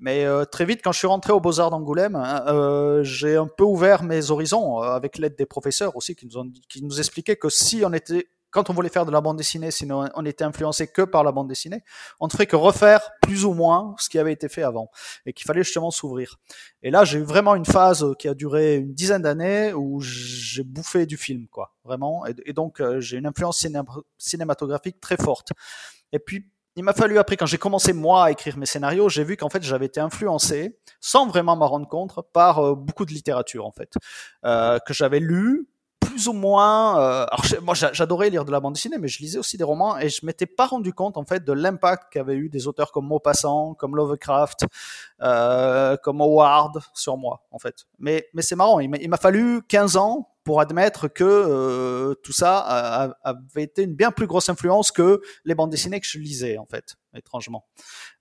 mais 0.00 0.26
très 0.46 0.64
vite, 0.64 0.80
quand 0.82 0.92
je 0.92 0.98
suis 0.98 1.06
rentré 1.06 1.32
aux 1.32 1.40
Beaux-Arts 1.40 1.70
d'Angoulême, 1.70 2.16
hein, 2.16 3.02
j'ai 3.02 3.36
un 3.36 3.48
peu 3.48 3.64
ouvert 3.64 4.02
mes 4.02 4.30
horizons 4.30 4.78
avec 4.78 5.18
l'aide 5.18 5.36
des 5.36 5.46
professeurs 5.46 5.96
aussi, 5.96 6.14
qui 6.14 6.26
nous, 6.26 6.38
ont, 6.38 6.50
qui 6.68 6.82
nous 6.82 6.98
expliquaient 6.98 7.36
que 7.36 7.48
si 7.48 7.82
on 7.84 7.92
était 7.92 8.28
quand 8.50 8.70
on 8.70 8.72
voulait 8.72 8.88
faire 8.88 9.06
de 9.06 9.10
la 9.10 9.20
bande 9.20 9.36
dessinée, 9.36 9.70
sinon 9.70 10.08
on 10.14 10.24
était 10.24 10.44
influencé 10.44 10.88
que 10.88 11.02
par 11.02 11.24
la 11.24 11.32
bande 11.32 11.48
dessinée, 11.48 11.82
on 12.20 12.26
ne 12.26 12.30
ferait 12.30 12.46
que 12.46 12.56
refaire 12.56 13.10
plus 13.22 13.44
ou 13.44 13.52
moins 13.52 13.94
ce 13.98 14.08
qui 14.08 14.18
avait 14.18 14.32
été 14.32 14.48
fait 14.48 14.62
avant 14.62 14.90
et 15.26 15.32
qu'il 15.32 15.46
fallait 15.46 15.62
justement 15.62 15.90
s'ouvrir. 15.90 16.36
Et 16.82 16.90
là, 16.90 17.04
j'ai 17.04 17.18
eu 17.18 17.22
vraiment 17.22 17.54
une 17.54 17.66
phase 17.66 18.06
qui 18.18 18.28
a 18.28 18.34
duré 18.34 18.76
une 18.76 18.94
dizaine 18.94 19.22
d'années 19.22 19.72
où 19.74 20.00
j'ai 20.00 20.64
bouffé 20.64 21.06
du 21.06 21.16
film, 21.16 21.46
quoi, 21.48 21.74
vraiment. 21.84 22.24
Et, 22.26 22.52
donc, 22.52 22.80
euh, 22.80 23.00
j'ai 23.00 23.18
une 23.18 23.26
influence 23.26 23.64
cinématographique 24.18 25.00
très 25.00 25.16
forte. 25.16 25.50
Et 26.12 26.18
puis, 26.18 26.46
il 26.78 26.84
m'a 26.84 26.92
fallu 26.92 27.18
après, 27.18 27.36
quand 27.36 27.46
j'ai 27.46 27.58
commencé 27.58 27.92
moi 27.92 28.26
à 28.26 28.30
écrire 28.30 28.56
mes 28.56 28.64
scénarios, 28.64 29.08
j'ai 29.08 29.24
vu 29.24 29.36
qu'en 29.36 29.48
fait 29.48 29.64
j'avais 29.64 29.86
été 29.86 29.98
influencé, 29.98 30.78
sans 31.00 31.26
vraiment 31.26 31.56
m'en 31.56 31.66
rendre 31.66 31.88
compte, 31.88 32.14
par 32.32 32.60
euh, 32.60 32.74
beaucoup 32.76 33.04
de 33.04 33.10
littérature 33.10 33.66
en 33.66 33.72
fait, 33.72 33.94
euh, 34.44 34.78
que 34.86 34.94
j'avais 34.94 35.18
lu, 35.18 35.68
plus 36.00 36.28
ou 36.28 36.32
moins. 36.32 37.00
Euh, 37.00 37.26
alors 37.30 37.62
moi, 37.62 37.74
j'adorais 37.74 38.30
lire 38.30 38.44
de 38.44 38.50
la 38.50 38.60
bande 38.60 38.74
dessinée, 38.74 38.98
mais 38.98 39.08
je 39.08 39.20
lisais 39.20 39.38
aussi 39.38 39.56
des 39.56 39.64
romans 39.64 39.98
et 39.98 40.08
je 40.08 40.24
m'étais 40.24 40.46
pas 40.46 40.66
rendu 40.66 40.92
compte 40.92 41.16
en 41.16 41.24
fait 41.24 41.44
de 41.44 41.52
l'impact 41.52 42.12
qu'avaient 42.12 42.36
eu 42.36 42.48
des 42.48 42.66
auteurs 42.66 42.92
comme 42.92 43.06
Maupassant, 43.06 43.74
comme 43.74 43.96
Lovecraft, 43.96 44.66
euh, 45.22 45.96
comme 46.02 46.20
Howard 46.20 46.80
sur 46.94 47.16
moi 47.16 47.46
en 47.50 47.58
fait. 47.58 47.86
Mais 47.98 48.26
mais 48.34 48.42
c'est 48.42 48.56
marrant, 48.56 48.80
il 48.80 49.08
m'a 49.08 49.16
fallu 49.16 49.62
15 49.68 49.96
ans 49.96 50.28
pour 50.48 50.62
admettre 50.62 51.08
que 51.08 51.24
euh, 51.24 52.14
tout 52.22 52.32
ça 52.32 52.56
avait 53.22 53.64
été 53.64 53.82
une 53.82 53.94
bien 53.94 54.10
plus 54.10 54.26
grosse 54.26 54.48
influence 54.48 54.90
que 54.90 55.20
les 55.44 55.54
bandes 55.54 55.68
dessinées 55.68 56.00
que 56.00 56.06
je 56.06 56.18
lisais 56.18 56.56
en 56.56 56.64
fait, 56.64 56.94
étrangement. 57.14 57.66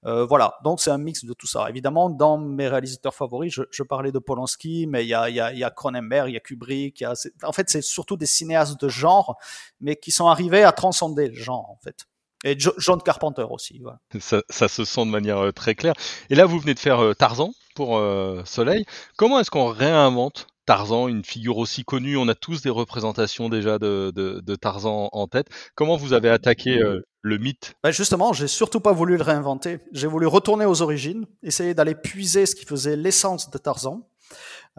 Euh, 0.04 0.26
voilà, 0.26 0.56
donc 0.66 0.82
c'est 0.82 0.92
un 0.92 0.98
mix 0.98 1.24
de 1.24 1.32
tout 1.32 1.48
ça. 1.48 1.70
Évidemment, 1.70 2.10
dans 2.10 2.38
mes 2.38 2.68
réalisateurs 2.68 3.16
favoris, 3.16 3.58
je, 3.72 3.84
parlais 3.84 4.12
de 4.12 4.20
Polanski, 4.20 4.88
mais 4.90 5.06
il 5.06 5.08
y 5.08 5.14
a, 5.14 5.30
y, 5.30 5.40
a, 5.40 5.70
Cronenberg, 5.70 6.30
il 6.30 6.34
y 6.34 6.36
a 6.36 6.42
Kubrick, 6.42 7.02
en 7.44 7.54
fait 7.54 7.70
c'est 7.70 7.82
surtout 7.82 8.18
des 8.18 8.26
cinéastes 8.26 8.78
de 8.78 8.90
genre, 8.90 9.38
mais 9.80 9.96
qui 9.96 10.12
sont 10.12 10.28
arrivés 10.28 10.66
à 10.66 10.74
transcender 10.74 11.30
le 11.30 11.36
genre 11.36 11.70
en 11.70 11.80
fait. 11.82 12.08
Et 12.44 12.58
John 12.60 13.02
Carpenter 13.02 13.46
aussi. 13.50 13.82
Ça, 14.20 14.68
se 14.68 14.84
sent 14.84 15.06
de 15.06 15.12
manière 15.12 15.38
euh, 15.38 15.52
très 15.54 15.76
claire. 15.76 15.94
Et 16.30 16.36
là, 16.36 16.46
vous 16.46 16.60
venez 16.60 16.74
de 16.74 16.80
faire 16.80 17.16
Tarzan 17.16 17.52
pour 17.74 18.02
Soleil. 18.44 18.86
Comment 19.16 19.40
est-ce 19.40 19.50
qu'on 19.50 19.68
réinvente 19.68 20.48
Tarzan, 20.68 21.08
une 21.08 21.24
figure 21.24 21.58
aussi 21.58 21.84
connue. 21.86 22.18
On 22.18 22.28
a 22.28 22.36
tous 22.36 22.62
des 22.62 22.70
représentations 22.70 23.48
déjà 23.50 23.80
de, 23.80 24.56
Tarzan 24.62 25.10
en 25.14 25.28
tête. 25.28 25.48
Comment 25.76 25.96
vous 25.96 26.14
avez 26.14 26.30
attaqué 26.30 26.78
euh, 26.78 27.02
le 27.22 27.38
mythe? 27.38 27.74
Ben 27.84 27.92
Justement, 27.92 28.34
j'ai 28.34 28.48
surtout 28.48 28.82
pas 28.82 28.92
voulu 28.92 29.18
le 29.18 29.24
réinventer. 29.24 29.80
J'ai 29.94 30.08
voulu 30.08 30.28
retourner 30.28 30.66
aux 30.66 30.82
origines, 30.82 31.26
essayer 31.42 31.74
d'aller 31.74 31.96
puiser 31.96 32.46
ce 32.46 32.54
qui 32.54 32.66
faisait 32.66 32.98
l'essence 32.98 33.50
de 33.50 33.58
Tarzan 33.58 34.08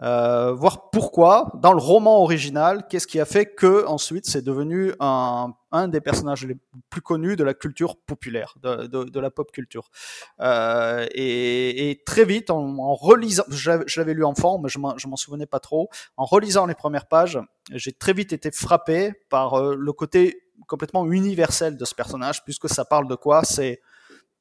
euh, 0.01 0.53
voir 0.53 0.89
pourquoi 0.91 1.51
dans 1.55 1.73
le 1.73 1.79
roman 1.79 2.21
original, 2.21 2.87
qu'est-ce 2.87 3.07
qui 3.07 3.19
a 3.19 3.25
fait 3.25 3.45
que 3.47 3.85
ensuite 3.85 4.25
c'est 4.25 4.41
devenu 4.41 4.93
un, 4.99 5.53
un, 5.71 5.87
des 5.87 5.99
personnages 6.01 6.45
les 6.45 6.57
plus 6.89 7.01
connus 7.01 7.35
de 7.35 7.43
la 7.43 7.53
culture 7.53 7.97
populaire, 7.97 8.55
de, 8.63 8.87
de, 8.87 9.03
de 9.03 9.19
la 9.19 9.29
pop 9.29 9.51
culture. 9.51 9.89
Euh, 10.39 11.05
et, 11.13 11.89
et, 11.89 12.03
très 12.03 12.25
vite, 12.25 12.49
en, 12.49 12.77
en 12.77 12.95
relisant, 12.95 13.43
je 13.49 13.99
l'avais 13.99 14.13
lu 14.13 14.23
enfant, 14.23 14.59
mais 14.59 14.69
je 14.69 14.79
m'en 14.79 15.15
souvenais 15.15 15.45
pas 15.47 15.59
trop, 15.59 15.89
en 16.17 16.25
relisant 16.25 16.65
les 16.65 16.75
premières 16.75 17.07
pages, 17.07 17.39
j'ai 17.71 17.91
très 17.91 18.13
vite 18.13 18.33
été 18.33 18.51
frappé 18.51 19.13
par 19.29 19.55
euh, 19.55 19.75
le 19.75 19.93
côté 19.93 20.43
complètement 20.67 21.05
universel 21.11 21.77
de 21.77 21.85
ce 21.85 21.95
personnage, 21.95 22.43
puisque 22.43 22.69
ça 22.69 22.85
parle 22.85 23.07
de 23.07 23.15
quoi? 23.15 23.43
C'est 23.43 23.81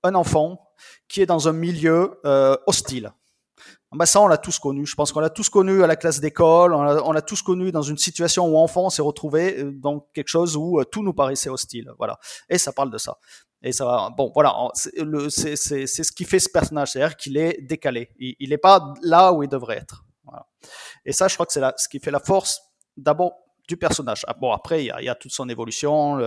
un 0.02 0.14
enfant 0.14 0.70
qui 1.08 1.22
est 1.22 1.26
dans 1.26 1.48
un 1.48 1.52
milieu 1.52 2.20
euh, 2.24 2.56
hostile 2.66 3.12
bah 3.92 4.04
ça, 4.04 4.20
on 4.20 4.26
l'a 4.26 4.36
tous 4.36 4.58
connu. 4.58 4.84
Je 4.84 4.94
pense 4.94 5.12
qu'on 5.12 5.20
l'a 5.20 5.30
tous 5.30 5.48
connu 5.48 5.82
à 5.82 5.86
la 5.86 5.96
classe 5.96 6.20
d'école. 6.20 6.74
On 6.74 7.12
l'a 7.12 7.22
tous 7.22 7.40
connu 7.40 7.72
dans 7.72 7.82
une 7.82 7.96
situation 7.96 8.46
où 8.46 8.58
enfant 8.58 8.86
on 8.86 8.90
s'est 8.90 9.02
retrouvé 9.02 9.58
euh, 9.58 9.72
dans 9.72 10.00
quelque 10.12 10.28
chose 10.28 10.56
où 10.56 10.78
euh, 10.78 10.84
tout 10.84 11.02
nous 11.02 11.14
paraissait 11.14 11.48
hostile. 11.48 11.90
Voilà. 11.96 12.18
Et 12.50 12.58
ça 12.58 12.72
parle 12.72 12.90
de 12.90 12.98
ça. 12.98 13.16
Et 13.62 13.72
ça, 13.72 14.10
bon, 14.16 14.30
voilà, 14.34 14.54
c'est 14.74 15.06
ce 15.06 16.12
qui 16.12 16.24
fait 16.24 16.38
ce 16.38 16.48
personnage, 16.48 16.92
c'est-à-dire 16.92 17.16
qu'il 17.16 17.36
est 17.36 17.60
décalé. 17.62 18.10
Il 18.18 18.50
n'est 18.50 18.58
pas 18.58 18.94
là 19.02 19.32
où 19.32 19.42
il 19.42 19.48
devrait 19.48 19.78
être. 19.78 20.04
Voilà. 20.22 20.46
Et 21.04 21.12
ça, 21.12 21.26
je 21.26 21.34
crois 21.34 21.44
que 21.44 21.52
c'est 21.52 21.62
ce 21.76 21.88
qui 21.88 21.98
fait 21.98 22.12
la 22.12 22.20
force, 22.20 22.60
d'abord 22.96 23.32
du 23.68 23.76
personnage. 23.76 24.24
Ah, 24.26 24.34
bon, 24.34 24.50
après, 24.52 24.82
il 24.82 24.86
y 24.86 24.90
a, 24.90 25.02
y 25.02 25.08
a, 25.08 25.14
toute 25.14 25.32
son 25.32 25.48
évolution. 25.48 26.18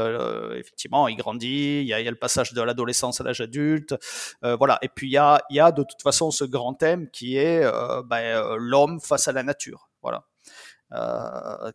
effectivement, 0.54 1.08
il 1.08 1.18
grandit. 1.18 1.82
Il 1.82 1.88
y 1.88 1.94
a, 1.94 2.00
y 2.00 2.08
a, 2.08 2.12
le 2.12 2.18
passage 2.18 2.54
de 2.54 2.62
l'adolescence 2.62 3.20
à 3.20 3.24
l'âge 3.24 3.42
adulte. 3.42 3.96
Euh, 4.44 4.56
voilà. 4.56 4.78
Et 4.84 4.90
puis, 4.90 5.08
il 5.08 5.14
y 5.14 5.18
a, 5.18 5.42
y 5.50 5.60
a 5.60 5.72
de 5.72 5.84
toute 5.84 6.02
façon 6.02 6.30
ce 6.30 6.44
grand 6.46 6.76
thème 6.76 7.10
qui 7.10 7.38
est 7.38 7.64
euh, 7.64 8.04
ben, 8.04 8.18
euh, 8.18 8.56
l'homme 8.58 9.02
face 9.02 9.28
à 9.28 9.32
la 9.32 9.44
nature. 9.44 9.90
Voilà. 10.02 10.24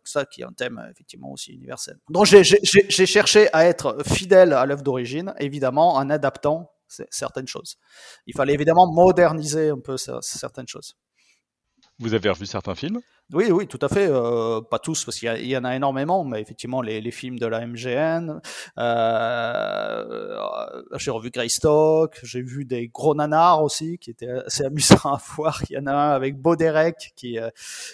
Ça 0.03 0.25
qui 0.25 0.41
est 0.41 0.45
un 0.45 0.53
thème 0.53 0.79
effectivement 0.91 1.31
aussi 1.31 1.51
universel. 1.51 1.97
Donc 2.07 2.25
j'ai 2.25 3.05
cherché 3.07 3.51
à 3.51 3.65
être 3.65 3.97
fidèle 4.05 4.53
à 4.53 4.63
l'œuvre 4.67 4.83
d'origine, 4.83 5.33
évidemment 5.39 5.95
en 5.95 6.07
adaptant 6.11 6.71
certaines 6.87 7.47
choses. 7.47 7.79
Il 8.27 8.35
fallait 8.35 8.53
évidemment 8.53 8.85
moderniser 8.93 9.69
un 9.69 9.79
peu 9.79 9.97
certaines 9.97 10.67
choses. 10.67 10.95
Vous 11.97 12.13
avez 12.13 12.29
revu 12.29 12.45
certains 12.45 12.75
films? 12.75 13.01
Oui, 13.33 13.51
oui, 13.51 13.67
tout 13.67 13.79
à 13.81 13.89
fait. 13.89 14.07
Euh, 14.09 14.61
pas 14.61 14.79
tous, 14.79 15.03
parce 15.03 15.19
qu'il 15.19 15.45
y, 15.45 15.57
en 15.57 15.65
a 15.65 15.75
énormément, 15.75 16.23
mais 16.23 16.41
effectivement, 16.41 16.81
les, 16.81 17.01
les 17.01 17.11
films 17.11 17.37
de 17.37 17.45
la 17.45 17.67
MGN. 17.67 18.39
Euh, 18.77 20.37
j'ai 20.95 21.11
revu 21.11 21.29
Greystock, 21.29 22.19
j'ai 22.23 22.41
vu 22.41 22.63
des 22.63 22.87
gros 22.87 23.15
nanars 23.15 23.61
aussi, 23.61 23.97
qui 23.97 24.11
étaient 24.11 24.29
assez 24.29 24.63
amusants 24.63 25.13
à 25.13 25.19
voir. 25.35 25.61
Il 25.69 25.73
y 25.73 25.77
en 25.77 25.87
a 25.87 25.93
un 25.93 26.11
avec 26.11 26.37
Boderek, 26.37 27.11
qui, 27.17 27.37
euh, 27.37 27.49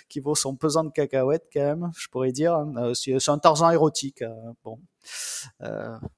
qui 0.07 0.19
vaut 0.19 0.35
son 0.35 0.55
pesant 0.55 0.83
de 0.83 0.91
cacahuètes, 0.91 1.47
quand 1.51 1.61
même, 1.61 1.91
je 1.97 2.07
pourrais 2.09 2.31
dire. 2.31 2.55
Euh, 2.77 2.93
c'est 2.93 3.29
un 3.29 3.39
Tarzan 3.39 3.71
érotique. 3.71 4.21
Euh, 4.21 4.29
bon, 4.63 4.77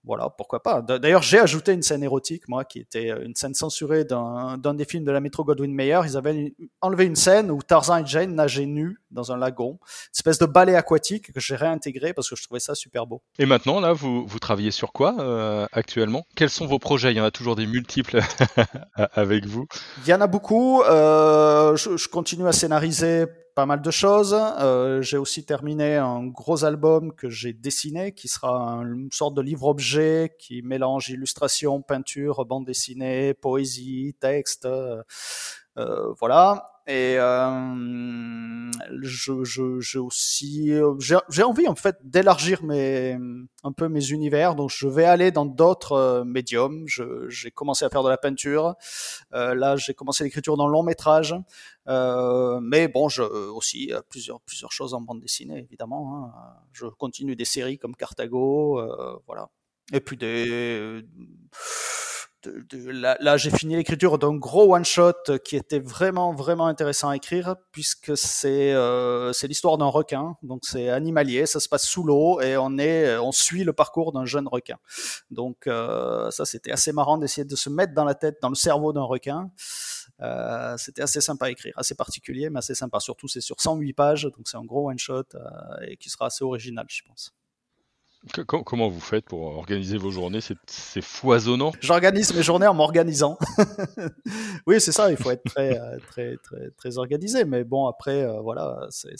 voilà, 0.03 0.29
pourquoi 0.29 0.61
pas. 0.61 0.81
D'ailleurs, 0.81 1.23
j'ai 1.23 1.39
ajouté 1.39 1.73
une 1.73 1.81
scène 1.81 2.03
érotique, 2.03 2.47
moi, 2.47 2.65
qui 2.65 2.79
était 2.79 3.11
euh, 3.11 3.25
une 3.25 3.35
scène 3.35 3.53
censurée 3.53 4.05
d'un 4.05 4.57
des 4.73 4.85
films 4.85 5.05
de 5.05 5.11
la 5.11 5.19
Metro 5.19 5.43
Goldwyn 5.43 5.73
Mayer. 5.73 6.01
Ils 6.05 6.17
avaient 6.17 6.53
enlevé 6.81 7.05
une 7.05 7.15
scène 7.15 7.51
où 7.51 7.61
Tarzan 7.61 7.97
et 7.97 8.05
Jane 8.05 8.35
nageaient 8.35 8.65
nus 8.65 8.97
dans 9.11 9.31
un 9.31 9.37
lagon, 9.37 9.79
une 9.81 10.15
espèce 10.15 10.39
de 10.39 10.45
ballet 10.45 10.75
aquatique 10.75 11.31
que 11.31 11.39
j'ai 11.39 11.55
réintégré 11.55 12.13
parce 12.13 12.29
que 12.29 12.35
je 12.35 12.43
trouvais 12.43 12.59
ça 12.59 12.75
super 12.75 13.07
beau. 13.07 13.21
Et 13.39 13.45
maintenant, 13.45 13.79
là, 13.79 13.93
vous, 13.93 14.25
vous 14.25 14.39
travaillez 14.39 14.71
sur 14.71 14.91
quoi 14.91 15.15
euh, 15.19 15.65
actuellement? 15.71 16.25
Quels 16.35 16.49
sont 16.49 16.67
vos 16.67 16.79
projets? 16.79 17.11
Il 17.11 17.17
y 17.17 17.21
en 17.21 17.25
a 17.25 17.31
toujours 17.31 17.55
des 17.55 17.65
multiples 17.65 18.19
avec 18.95 19.45
vous. 19.45 19.67
Il 20.05 20.09
y 20.09 20.13
en 20.13 20.21
a 20.21 20.27
beaucoup. 20.27 20.81
Euh, 20.83 21.75
je, 21.75 21.97
je 21.97 22.07
continue 22.09 22.47
à 22.47 22.51
scénariser 22.51 23.25
pas 23.55 23.65
mal 23.65 23.81
de 23.81 23.89
choses. 23.89 24.35
Euh, 24.37 25.01
j'ai 25.01 25.17
aussi 25.17 25.45
terminé 25.45 25.95
un 25.95 26.25
gros 26.25 26.65
album 26.65 27.13
que 27.13 27.29
j'ai 27.29 27.53
dessiné, 27.53 28.11
qui 28.11 28.27
sera 28.27 28.81
une 28.83 29.09
sorte 29.11 29.33
de 29.33 29.41
livre-objet 29.41 30.35
qui 30.37 30.61
mélange 30.61 31.09
illustration, 31.09 31.81
peinture, 31.81 32.45
bande 32.45 32.65
dessinée, 32.65 33.33
poésie, 33.33 34.15
texte. 34.19 34.65
Euh, 34.65 35.01
euh 35.77 36.13
voilà. 36.19 36.74
Et 36.87 37.15
euh, 37.17 38.71
je, 39.01 39.43
je, 39.43 39.79
j'ai 39.79 39.97
aussi, 39.99 40.71
j'ai 41.29 41.43
envie 41.43 41.67
en 41.67 41.75
fait 41.75 41.97
d'élargir 42.03 42.63
mes, 42.63 43.17
un 43.63 43.71
peu 43.71 43.87
mes 43.87 44.09
univers. 44.09 44.55
Donc 44.55 44.69
je 44.69 44.87
vais 44.87 45.05
aller 45.05 45.31
dans 45.31 45.45
d'autres 45.45 45.93
euh, 45.93 46.23
médiums. 46.23 46.85
j'ai 47.27 47.51
commencé 47.51 47.85
à 47.85 47.89
faire 47.89 48.03
de 48.03 48.09
la 48.09 48.17
peinture. 48.17 48.75
Euh, 49.33 49.55
là, 49.55 49.75
j'ai 49.77 49.95
commencé 49.95 50.23
l'écriture 50.23 50.57
dans 50.57 50.67
le 50.67 50.73
long 50.73 50.83
métrage. 50.83 51.35
Euh, 51.87 52.59
mais 52.61 52.87
bon, 52.87 53.09
je, 53.09 53.23
aussi 53.23 53.91
plusieurs 54.09 54.41
plusieurs 54.41 54.71
choses 54.71 54.93
en 54.93 55.01
bande 55.01 55.21
dessinée 55.21 55.59
évidemment. 55.59 56.25
Hein. 56.25 56.33
Je 56.71 56.85
continue 56.85 57.35
des 57.35 57.45
séries 57.45 57.77
comme 57.77 57.95
Cartago, 57.95 58.79
euh, 58.79 59.17
voilà. 59.27 59.49
Et 59.93 59.99
puis 59.99 60.17
des 60.17 61.03
là, 62.91 63.37
j'ai 63.37 63.51
fini 63.51 63.75
l'écriture 63.75 64.17
d'un 64.17 64.35
gros 64.35 64.75
one 64.75 64.85
shot 64.85 65.39
qui 65.43 65.55
était 65.55 65.79
vraiment 65.79 66.33
vraiment 66.33 66.67
intéressant 66.67 67.09
à 67.09 67.15
écrire 67.15 67.55
puisque 67.71 68.17
c'est 68.17 68.73
euh, 68.73 69.33
c'est 69.33 69.47
l'histoire 69.47 69.77
d'un 69.77 69.87
requin. 69.87 70.35
Donc 70.43 70.61
c'est 70.63 70.89
animalier 70.89 71.45
ça 71.45 71.59
se 71.59 71.69
passe 71.69 71.85
sous 71.85 72.03
l'eau 72.03 72.41
et 72.41 72.57
on 72.57 72.77
est 72.77 73.17
on 73.17 73.31
suit 73.31 73.63
le 73.63 73.73
parcours 73.73 74.11
d'un 74.11 74.25
jeune 74.25 74.47
requin. 74.47 74.77
Donc 75.31 75.67
euh, 75.67 76.31
ça 76.31 76.45
c'était 76.45 76.71
assez 76.71 76.91
marrant 76.91 77.17
d'essayer 77.17 77.45
de 77.45 77.55
se 77.55 77.69
mettre 77.69 77.93
dans 77.93 78.05
la 78.05 78.15
tête 78.15 78.37
dans 78.41 78.49
le 78.49 78.55
cerveau 78.55 78.93
d'un 78.93 79.03
requin. 79.03 79.51
Euh, 80.21 80.75
c'était 80.77 81.01
assez 81.01 81.21
sympa 81.21 81.47
à 81.47 81.49
écrire 81.49 81.73
assez 81.77 81.95
particulier 81.95 82.49
mais 82.49 82.59
assez 82.59 82.75
sympa. 82.75 82.99
Surtout 82.99 83.27
c'est 83.27 83.41
sur 83.41 83.59
108 83.59 83.93
pages 83.93 84.23
donc 84.23 84.47
c'est 84.47 84.57
un 84.57 84.65
gros 84.65 84.89
one 84.89 84.99
shot 84.99 85.23
euh, 85.35 85.39
et 85.87 85.97
qui 85.97 86.09
sera 86.09 86.27
assez 86.27 86.43
original 86.43 86.85
je 86.89 87.01
pense 87.07 87.33
Comment 88.45 88.87
vous 88.87 88.99
faites 88.99 89.25
pour 89.25 89.41
organiser 89.57 89.97
vos 89.97 90.11
journées 90.11 90.39
C'est 90.67 91.03
foisonnant? 91.03 91.71
J'organise 91.81 92.33
mes 92.33 92.43
journées 92.43 92.67
en 92.67 92.73
m'organisant. 92.73 93.37
oui, 94.67 94.81
c'est 94.81 94.91
ça. 94.91 95.11
Il 95.11 95.17
faut 95.17 95.31
être 95.31 95.43
très, 95.43 95.79
euh, 95.79 95.97
très, 96.07 96.37
très, 96.37 96.71
très 96.71 96.97
organisé. 96.97 97.45
Mais 97.45 97.63
bon, 97.63 97.87
après, 97.87 98.23
euh, 98.23 98.41
voilà, 98.41 98.87
c'est. 98.89 99.15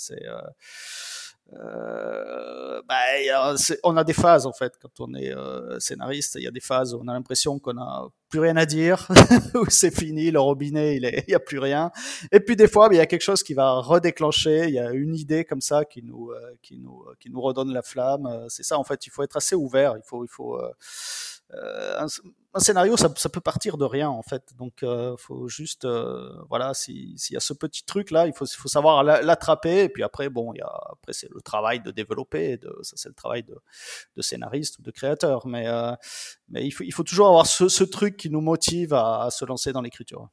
Euh, 1.53 2.81
bah, 2.88 3.55
on 3.84 3.95
a 3.97 4.03
des 4.03 4.13
phases 4.13 4.45
en 4.47 4.51
fait 4.51 4.73
quand 4.81 4.99
on 4.99 5.13
est 5.13 5.31
euh, 5.31 5.79
scénariste. 5.79 6.36
Il 6.36 6.43
y 6.43 6.47
a 6.47 6.51
des 6.51 6.60
phases 6.60 6.93
où 6.93 7.01
on 7.03 7.08
a 7.08 7.13
l'impression 7.13 7.60
qu'on 7.60 7.77
a 7.77 8.10
plus 8.29 8.39
rien 8.39 8.58
à 8.58 8.65
dire, 8.65 9.08
où 9.53 9.69
c'est 9.69 9.95
fini, 9.95 10.31
le 10.31 10.39
robinet, 10.39 10.97
il, 10.97 11.05
il 11.27 11.31
y 11.31 11.36
a 11.36 11.39
plus 11.39 11.60
rien. 11.60 11.91
Et 12.31 12.39
puis 12.39 12.55
des 12.55 12.67
fois, 12.67 12.89
bah, 12.89 12.95
il 12.95 12.97
y 12.97 13.01
a 13.01 13.05
quelque 13.05 13.21
chose 13.21 13.43
qui 13.43 13.53
va 13.53 13.79
redéclencher. 13.79 14.65
Il 14.67 14.73
y 14.73 14.79
a 14.79 14.91
une 14.91 15.15
idée 15.15 15.45
comme 15.45 15.62
ça 15.62 15.86
qui 15.86 16.01
nous, 16.01 16.31
euh, 16.31 16.55
qui 16.62 16.79
nous, 16.79 17.05
qui 17.19 17.29
nous 17.29 17.41
redonne 17.41 17.71
la 17.71 17.84
flamme. 17.84 18.45
C'est 18.49 18.63
ça 18.63 18.79
en 18.79 18.84
fait. 18.84 19.05
Il 19.05 19.12
faut 19.12 19.23
être 19.23 19.38
assez 19.38 19.55
ouvert. 19.55 19.95
Il 19.97 20.03
faut, 20.03 20.25
il 20.25 20.29
faut 20.29 20.60
un, 21.53 22.05
un, 22.53 22.60
scénario, 22.60 22.97
ça, 22.97 23.13
ça, 23.15 23.29
peut 23.29 23.41
partir 23.41 23.77
de 23.77 23.86
rien 23.86 24.10
en 24.10 24.23
fait. 24.23 24.53
Donc, 24.58 24.79
il 24.81 25.15
faut 25.17 25.47
juste, 25.47 25.88
voilà, 26.49 26.73
s'il 26.73 27.15
y 27.29 27.36
a 27.36 27.39
ce 27.39 27.53
petit 27.53 27.86
truc 27.86 28.12
là, 28.12 28.27
il 28.27 28.34
faut, 28.34 28.45
faut 28.45 28.67
savoir 28.67 29.03
l'attraper. 29.03 29.84
Et 29.84 29.89
puis 29.89 30.03
après, 30.03 30.29
bon, 30.29 30.53
y 30.53 30.62
a, 30.62 30.71
après 30.91 31.13
c'est 31.13 31.29
le 31.31 31.41
travail 31.41 31.81
de 31.81 31.91
développer, 31.91 32.58
de, 32.58 32.75
ça 32.81 32.95
c'est 32.97 33.10
le 33.10 33.15
travail 33.15 33.43
de, 33.43 33.58
de, 34.15 34.21
scénariste 34.21 34.79
ou 34.79 34.81
de 34.81 34.91
créateur. 34.91 35.47
Mais, 35.47 35.67
mais 36.49 36.65
il 36.65 36.71
faut, 36.71 36.84
il 36.84 36.91
faut 36.91 37.03
toujours 37.03 37.27
avoir 37.27 37.45
ce, 37.45 37.69
ce 37.69 37.84
truc 37.84 38.17
qui 38.17 38.29
nous 38.29 38.41
motive 38.41 38.93
à, 38.93 39.23
à 39.23 39.29
se 39.31 39.45
lancer 39.45 39.71
dans 39.71 39.81
l'écriture. 39.81 40.29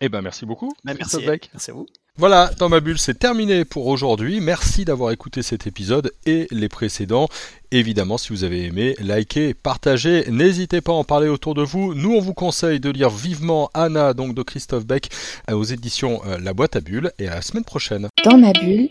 Eh 0.00 0.08
ben 0.08 0.22
merci 0.22 0.44
beaucoup. 0.44 0.72
merci. 0.84 1.24
Merci 1.26 1.70
à 1.70 1.74
vous. 1.74 1.86
Voilà, 2.18 2.50
dans 2.58 2.70
ma 2.70 2.80
bulle, 2.80 2.98
c'est 2.98 3.18
terminé 3.18 3.66
pour 3.66 3.86
aujourd'hui. 3.88 4.40
Merci 4.40 4.86
d'avoir 4.86 5.10
écouté 5.10 5.42
cet 5.42 5.66
épisode 5.66 6.12
et 6.24 6.46
les 6.50 6.68
précédents. 6.70 7.28
Évidemment, 7.72 8.16
si 8.16 8.30
vous 8.30 8.42
avez 8.42 8.64
aimé, 8.64 8.94
likez, 9.00 9.52
partagez. 9.52 10.24
N'hésitez 10.30 10.80
pas 10.80 10.92
à 10.92 10.94
en 10.94 11.04
parler 11.04 11.28
autour 11.28 11.54
de 11.54 11.62
vous. 11.62 11.94
Nous, 11.94 12.14
on 12.14 12.20
vous 12.20 12.32
conseille 12.32 12.80
de 12.80 12.88
lire 12.88 13.10
vivement 13.10 13.70
Anna, 13.74 14.14
donc 14.14 14.34
de 14.34 14.42
Christophe 14.42 14.86
Beck, 14.86 15.10
euh, 15.50 15.54
aux 15.54 15.64
éditions 15.64 16.22
euh, 16.26 16.38
La 16.38 16.54
Boîte 16.54 16.76
à 16.76 16.80
Bulles. 16.80 17.12
Et 17.18 17.28
à 17.28 17.34
la 17.34 17.42
semaine 17.42 17.64
prochaine. 17.64 18.08
Dans 18.24 18.38
ma 18.38 18.52
bulle, 18.52 18.88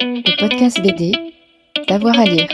le 0.00 0.40
podcast 0.40 0.80
BD, 0.82 1.12
d'avoir 1.88 2.18
à 2.18 2.24
lire. 2.24 2.48